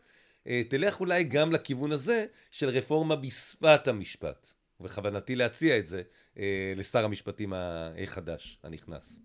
תלך 0.68 1.00
אולי 1.00 1.24
גם 1.24 1.52
לכיוון 1.52 1.92
הזה 1.92 2.26
של 2.50 2.68
רפורמה 2.68 3.16
בשפת 3.16 3.88
המשפט. 3.88 4.52
ובכוונתי 4.80 5.36
להציע 5.36 5.78
את 5.78 5.86
זה 5.86 6.02
אה, 6.38 6.72
לשר 6.76 7.04
המשפטים 7.04 7.52
החדש, 7.56 8.58
הנכנס. 8.62 9.20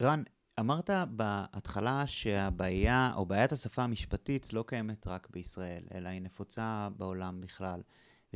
רן, 0.00 0.22
אמרת 0.60 0.90
בהתחלה 1.10 2.06
שהבעיה, 2.06 3.12
או 3.16 3.26
בעיית 3.26 3.52
השפה 3.52 3.82
המשפטית 3.82 4.52
לא 4.52 4.64
קיימת 4.66 5.06
רק 5.06 5.28
בישראל, 5.30 5.82
אלא 5.94 6.08
היא 6.08 6.22
נפוצה 6.22 6.88
בעולם 6.96 7.40
בכלל. 7.40 7.80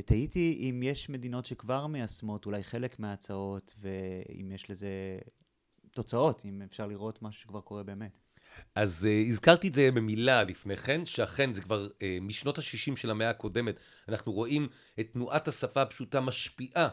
ותהיתי 0.01 0.69
אם 0.69 0.83
יש 0.83 1.09
מדינות 1.09 1.45
שכבר 1.45 1.87
מיישמות 1.87 2.45
אולי 2.45 2.63
חלק 2.63 2.99
מההצעות, 2.99 3.73
ואם 3.81 4.51
יש 4.51 4.69
לזה 4.69 4.89
תוצאות, 5.91 6.45
אם 6.45 6.61
אפשר 6.61 6.87
לראות 6.87 7.21
משהו 7.21 7.41
שכבר 7.41 7.61
קורה 7.61 7.83
באמת. 7.83 8.11
אז 8.75 9.07
uh, 9.09 9.29
הזכרתי 9.29 9.67
את 9.67 9.73
זה 9.73 9.89
במילה 9.91 10.43
לפני 10.43 10.77
כן, 10.77 11.05
שאכן 11.05 11.53
זה 11.53 11.61
כבר 11.61 11.87
uh, 11.87 12.03
משנות 12.21 12.57
ה-60 12.57 12.95
של 12.95 13.09
המאה 13.09 13.29
הקודמת, 13.29 13.75
אנחנו 14.07 14.31
רואים 14.31 14.67
את 14.99 15.07
תנועת 15.13 15.47
השפה 15.47 15.81
הפשוטה 15.81 16.21
משפיעה 16.21 16.87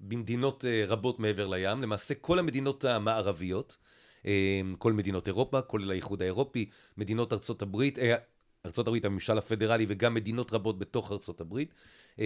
במדינות 0.00 0.64
uh, 0.64 0.90
רבות 0.90 1.18
מעבר 1.18 1.46
לים, 1.46 1.82
למעשה 1.82 2.14
כל 2.14 2.38
המדינות 2.38 2.84
המערביות, 2.84 3.76
uh, 4.22 4.26
כל 4.78 4.92
מדינות 4.92 5.26
אירופה, 5.26 5.62
כולל 5.62 5.90
האיחוד 5.90 6.22
האירופי, 6.22 6.68
מדינות 6.96 7.32
ארצות 7.32 7.62
הברית, 7.62 7.98
uh, 7.98 8.02
הברית, 8.88 9.04
הממשל 9.04 9.38
הפדרלי 9.38 9.86
וגם 9.88 10.14
מדינות 10.14 10.52
רבות 10.52 10.78
בתוך 10.78 11.12
הברית, 11.40 11.74
uh, 12.16 12.20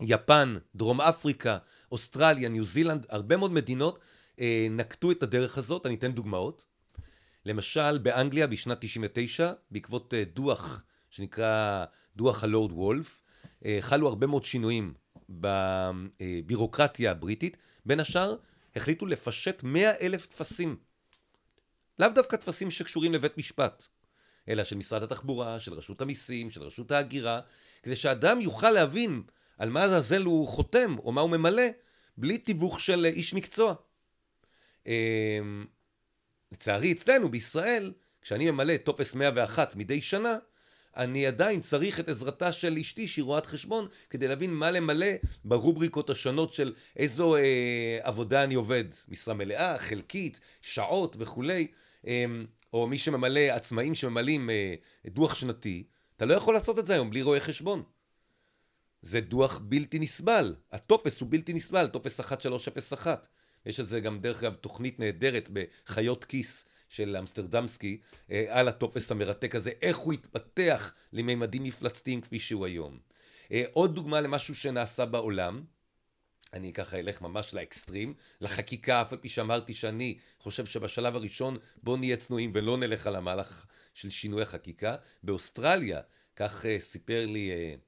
יפן, 0.00 0.56
דרום 0.74 1.00
אפריקה, 1.00 1.58
אוסטרליה, 1.92 2.48
ניו 2.48 2.64
זילנד, 2.64 3.06
הרבה 3.08 3.36
מאוד 3.36 3.52
מדינות 3.52 3.98
uh, 4.36 4.40
נקטו 4.70 5.10
את 5.10 5.22
הדרך 5.22 5.58
הזאת, 5.58 5.86
אני 5.86 5.94
אתן 5.94 6.12
דוגמאות. 6.12 6.64
למשל, 7.46 7.98
באנגליה 7.98 8.46
בשנת 8.46 8.78
99, 8.80 9.52
בעקבות 9.70 10.14
אה, 10.14 10.24
דוח 10.24 10.84
שנקרא 11.10 11.84
דוח 12.16 12.44
הלורד 12.44 12.72
וולף, 12.72 13.20
אה, 13.64 13.78
חלו 13.80 14.08
הרבה 14.08 14.26
מאוד 14.26 14.44
שינויים 14.44 14.94
בבירוקרטיה 15.28 17.10
הבריטית. 17.10 17.56
בין 17.86 18.00
השאר, 18.00 18.36
החליטו 18.76 19.06
לפשט 19.06 19.62
100 19.62 19.90
אלף 20.00 20.26
טפסים. 20.26 20.76
לאו 21.98 22.08
דווקא 22.14 22.36
טפסים 22.36 22.70
שקשורים 22.70 23.12
לבית 23.12 23.38
משפט, 23.38 23.86
אלא 24.48 24.64
של 24.64 24.76
משרד 24.76 25.02
התחבורה, 25.02 25.60
של 25.60 25.72
רשות 25.72 26.00
המיסים, 26.00 26.50
של 26.50 26.62
רשות 26.62 26.90
ההגירה, 26.90 27.40
כדי 27.82 27.96
שאדם 27.96 28.40
יוכל 28.40 28.70
להבין 28.70 29.22
על 29.58 29.70
מה 29.70 29.80
לעזאזל 29.80 30.22
הוא 30.22 30.48
חותם, 30.48 30.96
או 30.98 31.12
מה 31.12 31.20
הוא 31.20 31.30
ממלא, 31.30 31.62
בלי 32.16 32.38
תיווך 32.38 32.80
של 32.80 33.06
איש 33.06 33.34
מקצוע. 33.34 33.74
אמ, 34.86 35.66
לצערי, 36.52 36.92
אצלנו, 36.92 37.28
בישראל, 37.28 37.92
כשאני 38.22 38.50
ממלא 38.50 38.76
טופס 38.76 39.14
101 39.14 39.76
מדי 39.76 40.02
שנה, 40.02 40.36
אני 40.96 41.26
עדיין 41.26 41.60
צריך 41.60 42.00
את 42.00 42.08
עזרתה 42.08 42.52
של 42.52 42.76
אשתי, 42.80 43.08
שהיא 43.08 43.24
רואת 43.24 43.46
חשבון, 43.46 43.88
כדי 44.10 44.28
להבין 44.28 44.54
מה 44.54 44.70
למלא 44.70 45.06
ברובריקות 45.44 46.10
השונות 46.10 46.52
של 46.52 46.74
איזו 46.96 47.36
אה, 47.36 47.98
עבודה 48.02 48.44
אני 48.44 48.54
עובד. 48.54 48.84
משרה 49.08 49.34
מלאה, 49.34 49.78
חלקית, 49.78 50.40
שעות 50.62 51.16
וכולי. 51.18 51.66
אה, 52.06 52.24
או 52.72 52.86
מי 52.86 52.98
שממלא, 52.98 53.40
עצמאים 53.40 53.94
שממלאים 53.94 54.50
אה, 54.50 54.74
דוח 55.06 55.34
שנתי, 55.34 55.84
אתה 56.16 56.24
לא 56.24 56.34
יכול 56.34 56.54
לעשות 56.54 56.78
את 56.78 56.86
זה 56.86 56.94
היום 56.94 57.10
בלי 57.10 57.22
רואה 57.22 57.40
חשבון. 57.40 57.82
זה 59.02 59.20
דוח 59.20 59.60
בלתי 59.62 59.98
נסבל. 59.98 60.54
הטופס 60.72 61.20
הוא 61.20 61.28
בלתי 61.30 61.52
נסבל, 61.52 61.86
טופס 61.86 62.20
1301. 62.20 63.26
יש 63.66 63.80
על 63.80 63.86
זה 63.86 64.00
גם 64.00 64.20
דרך 64.20 64.42
אגב 64.42 64.54
תוכנית 64.54 65.00
נהדרת 65.00 65.50
בחיות 65.52 66.24
כיס 66.24 66.68
של 66.88 67.16
אמסטרדמסקי 67.16 68.00
אה, 68.30 68.44
על 68.48 68.68
הטופס 68.68 69.10
המרתק 69.10 69.54
הזה, 69.54 69.70
איך 69.82 69.96
הוא 69.96 70.12
התפתח 70.12 70.94
לממדים 71.12 71.62
מפלצתיים 71.62 72.20
כפי 72.20 72.38
שהוא 72.38 72.66
היום. 72.66 72.98
אה, 73.52 73.64
עוד 73.72 73.94
דוגמה 73.94 74.20
למשהו 74.20 74.54
שנעשה 74.54 75.04
בעולם, 75.04 75.64
אני 76.52 76.72
ככה 76.72 76.98
אלך 76.98 77.20
ממש 77.20 77.54
לאקסטרים, 77.54 78.14
לחקיקה, 78.40 79.02
אף 79.02 79.12
על 79.12 79.18
פי 79.18 79.28
שאמרתי 79.28 79.74
שאני 79.74 80.18
חושב 80.38 80.66
שבשלב 80.66 81.16
הראשון 81.16 81.56
בואו 81.82 81.96
נהיה 81.96 82.16
צנועים 82.16 82.50
ולא 82.54 82.76
נלך 82.78 83.06
על 83.06 83.16
המהלך 83.16 83.66
של 83.94 84.10
שינוי 84.10 84.42
החקיקה. 84.42 84.96
באוסטרליה, 85.22 86.00
כך 86.36 86.64
uh, 86.64 86.80
סיפר 86.80 87.26
לי 87.26 87.50
uh, 87.50 87.80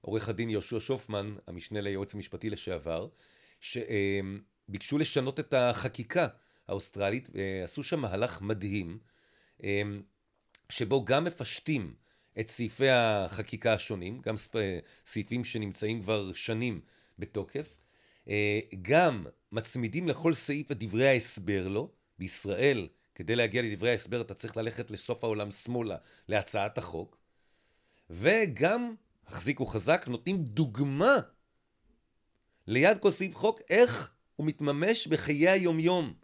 עורך 0.00 0.28
הדין 0.28 0.50
יהושע 0.50 0.80
שופמן, 0.80 1.34
המשנה 1.46 1.80
ליועץ 1.80 2.14
המשפטי 2.14 2.50
לשעבר, 2.50 3.08
שביקשו 3.60 4.96
uh, 4.96 5.00
לשנות 5.00 5.40
את 5.40 5.54
החקיקה 5.54 6.26
האוסטרלית, 6.68 7.28
ועשו 7.34 7.82
שם 7.82 8.00
מהלך 8.00 8.40
מדהים, 8.42 8.98
אמ, 9.62 10.02
שבו 10.68 11.04
גם 11.04 11.24
מפשטים 11.24 11.94
את 12.40 12.48
סעיפי 12.48 12.90
החקיקה 12.90 13.72
השונים, 13.72 14.20
גם 14.20 14.34
סעיפים 15.06 15.44
שנמצאים 15.44 16.02
כבר 16.02 16.32
שנים 16.32 16.80
בתוקף, 17.18 17.78
גם 18.82 19.26
מצמידים 19.52 20.08
לכל 20.08 20.34
סעיף 20.34 20.72
את 20.72 20.78
דברי 20.78 21.08
ההסבר 21.08 21.68
לו, 21.68 21.90
בישראל, 22.18 22.88
כדי 23.14 23.36
להגיע 23.36 23.62
לדברי 23.62 23.90
ההסבר 23.90 24.20
אתה 24.20 24.34
צריך 24.34 24.56
ללכת 24.56 24.90
לסוף 24.90 25.24
העולם 25.24 25.50
שמאלה, 25.50 25.96
להצעת 26.28 26.78
החוק, 26.78 27.16
וגם, 28.10 28.94
החזיקו 29.26 29.66
חזק, 29.66 30.04
נותנים 30.08 30.44
דוגמה 30.44 31.16
ליד 32.66 32.98
כל 32.98 33.10
סעיף 33.10 33.36
חוק, 33.36 33.60
איך 33.70 34.14
הוא 34.36 34.46
מתממש 34.46 35.06
בחיי 35.06 35.48
היומיום. 35.48 36.14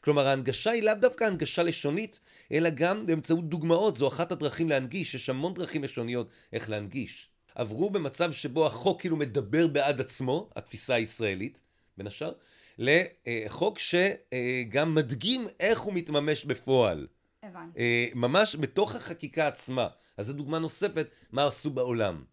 כלומר, 0.00 0.26
ההנגשה 0.26 0.70
היא 0.70 0.82
לאו 0.82 0.94
דווקא 0.94 1.24
הנגשה 1.24 1.62
לשונית, 1.62 2.20
אלא 2.52 2.70
גם 2.70 3.06
באמצעות 3.06 3.48
דוגמאות. 3.48 3.96
זו 3.96 4.08
אחת 4.08 4.32
הדרכים 4.32 4.68
להנגיש, 4.68 5.14
יש 5.14 5.28
המון 5.28 5.54
דרכים 5.54 5.84
לשוניות 5.84 6.30
איך 6.52 6.70
להנגיש. 6.70 7.30
עברו 7.58 7.90
במצב 7.90 8.32
שבו 8.32 8.66
החוק 8.66 9.00
כאילו 9.00 9.16
מדבר 9.16 9.66
בעד 9.66 10.00
עצמו, 10.00 10.50
התפיסה 10.56 10.94
הישראלית, 10.94 11.62
בין 11.96 12.06
השאר, 12.06 12.32
לחוק 12.78 13.78
שגם 13.78 14.94
מדגים 14.94 15.46
איך 15.60 15.80
הוא 15.80 15.94
מתממש 15.94 16.44
בפועל. 16.44 17.06
הבנתי. 17.42 17.78
אה, 17.78 18.08
ממש 18.14 18.56
בתוך 18.56 18.94
החקיקה 18.94 19.46
עצמה. 19.46 19.88
אז 20.16 20.26
זו 20.26 20.32
דוגמה 20.32 20.58
נוספת 20.58 21.08
מה 21.32 21.46
עשו 21.46 21.70
בעולם. 21.70 22.24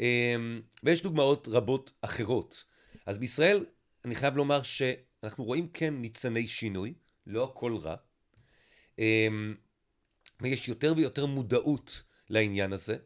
אה, 0.00 0.36
ויש 0.82 1.02
דוגמאות 1.02 1.48
רבות 1.50 1.92
אחרות. 2.00 2.64
אז 3.06 3.18
בישראל, 3.18 3.64
אני 4.04 4.14
חייב 4.14 4.36
לומר 4.36 4.62
ש... 4.62 4.82
אנחנו 5.22 5.44
רואים 5.44 5.68
כן 5.68 5.94
ניצני 5.94 6.48
שינוי, 6.48 6.94
לא 7.26 7.44
הכל 7.44 7.76
רע. 7.76 7.96
אמ, 8.98 9.54
ויש 10.40 10.68
יותר 10.68 10.94
ויותר 10.96 11.26
מודעות 11.26 12.02
לעניין 12.30 12.72
הזה, 12.72 12.96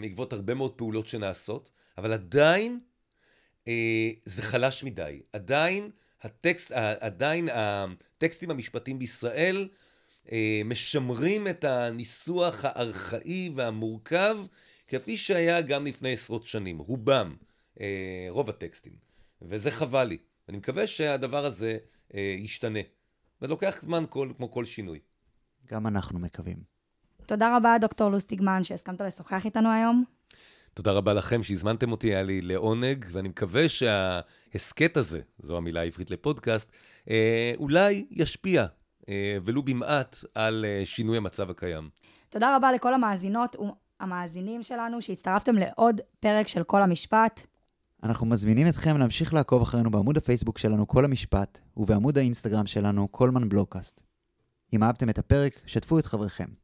בעקבות 0.00 0.32
הרבה 0.32 0.54
מאוד 0.54 0.72
פעולות 0.72 1.06
שנעשות, 1.06 1.70
אבל 1.98 2.12
עדיין 2.12 2.80
אה, 3.68 4.10
זה 4.24 4.42
חלש 4.42 4.84
מדי. 4.84 5.20
עדיין 5.32 5.90
הטקסט, 6.22 6.72
עדיין 7.00 7.48
הטקסטים 7.52 8.50
המשפטיים 8.50 8.98
בישראל 8.98 9.68
אה, 10.32 10.62
משמרים 10.64 11.48
את 11.48 11.64
הניסוח 11.64 12.64
הארכאי 12.64 13.50
והמורכב, 13.54 14.38
כפי 14.88 15.16
שהיה 15.16 15.60
גם 15.60 15.86
לפני 15.86 16.12
עשרות 16.12 16.46
שנים, 16.46 16.78
רובם, 16.78 17.36
אה, 17.80 18.26
רוב 18.28 18.50
הטקסטים. 18.50 18.96
וזה 19.42 19.70
חבל 19.70 20.04
לי. 20.04 20.18
אני 20.48 20.56
מקווה 20.56 20.86
שהדבר 20.86 21.44
הזה 21.44 21.78
ישתנה. 22.14 22.80
זה 23.40 23.46
לוקח 23.46 23.82
זמן 23.82 24.04
כל, 24.08 24.32
כמו 24.36 24.50
כל 24.50 24.64
שינוי. 24.64 24.98
גם 25.66 25.86
אנחנו 25.86 26.18
מקווים. 26.18 26.71
תודה 27.32 27.56
רבה, 27.56 27.76
דוקטור 27.80 28.10
לוסטיגמן, 28.10 28.64
שהסכמת 28.64 29.00
לשוחח 29.00 29.44
איתנו 29.44 29.70
היום. 29.70 30.04
תודה 30.74 30.92
רבה 30.92 31.12
לכם 31.14 31.42
שהזמנתם 31.42 31.92
אותי, 31.92 32.06
היה 32.06 32.22
לי 32.22 32.40
לעונג, 32.42 33.04
ואני 33.12 33.28
מקווה 33.28 33.68
שההסכת 33.68 34.96
הזה, 34.96 35.20
זו 35.38 35.56
המילה 35.56 35.80
העברית 35.80 36.10
לפודקאסט, 36.10 36.72
אה, 37.10 37.52
אולי 37.56 38.06
ישפיע, 38.10 38.66
אה, 39.08 39.36
ולו 39.44 39.62
במעט, 39.62 40.16
על 40.34 40.64
אה, 40.68 40.82
שינוי 40.84 41.16
המצב 41.16 41.50
הקיים. 41.50 41.88
תודה 42.28 42.56
רבה 42.56 42.72
לכל 42.72 42.94
המאזינות 42.94 43.56
והמאזינים 44.00 44.62
שלנו 44.62 45.02
שהצטרפתם 45.02 45.56
לעוד 45.56 46.00
פרק 46.20 46.48
של 46.48 46.62
כל 46.62 46.82
המשפט. 46.82 47.46
אנחנו 48.02 48.26
מזמינים 48.26 48.68
אתכם 48.68 48.98
להמשיך 48.98 49.34
לעקוב 49.34 49.62
אחרינו 49.62 49.90
בעמוד 49.90 50.16
הפייסבוק 50.16 50.58
שלנו 50.58 50.88
כל 50.88 51.04
המשפט, 51.04 51.60
ובעמוד 51.76 52.18
האינסטגרם 52.18 52.66
שלנו 52.66 53.08
קולמן 53.08 53.48
בלוקאסט. 53.48 54.00
אם 54.72 54.82
אהבתם 54.82 55.10
את 55.10 55.18
הפרק, 55.18 55.60
שתפו 55.66 55.98
את 55.98 56.06
חבריכם. 56.06 56.61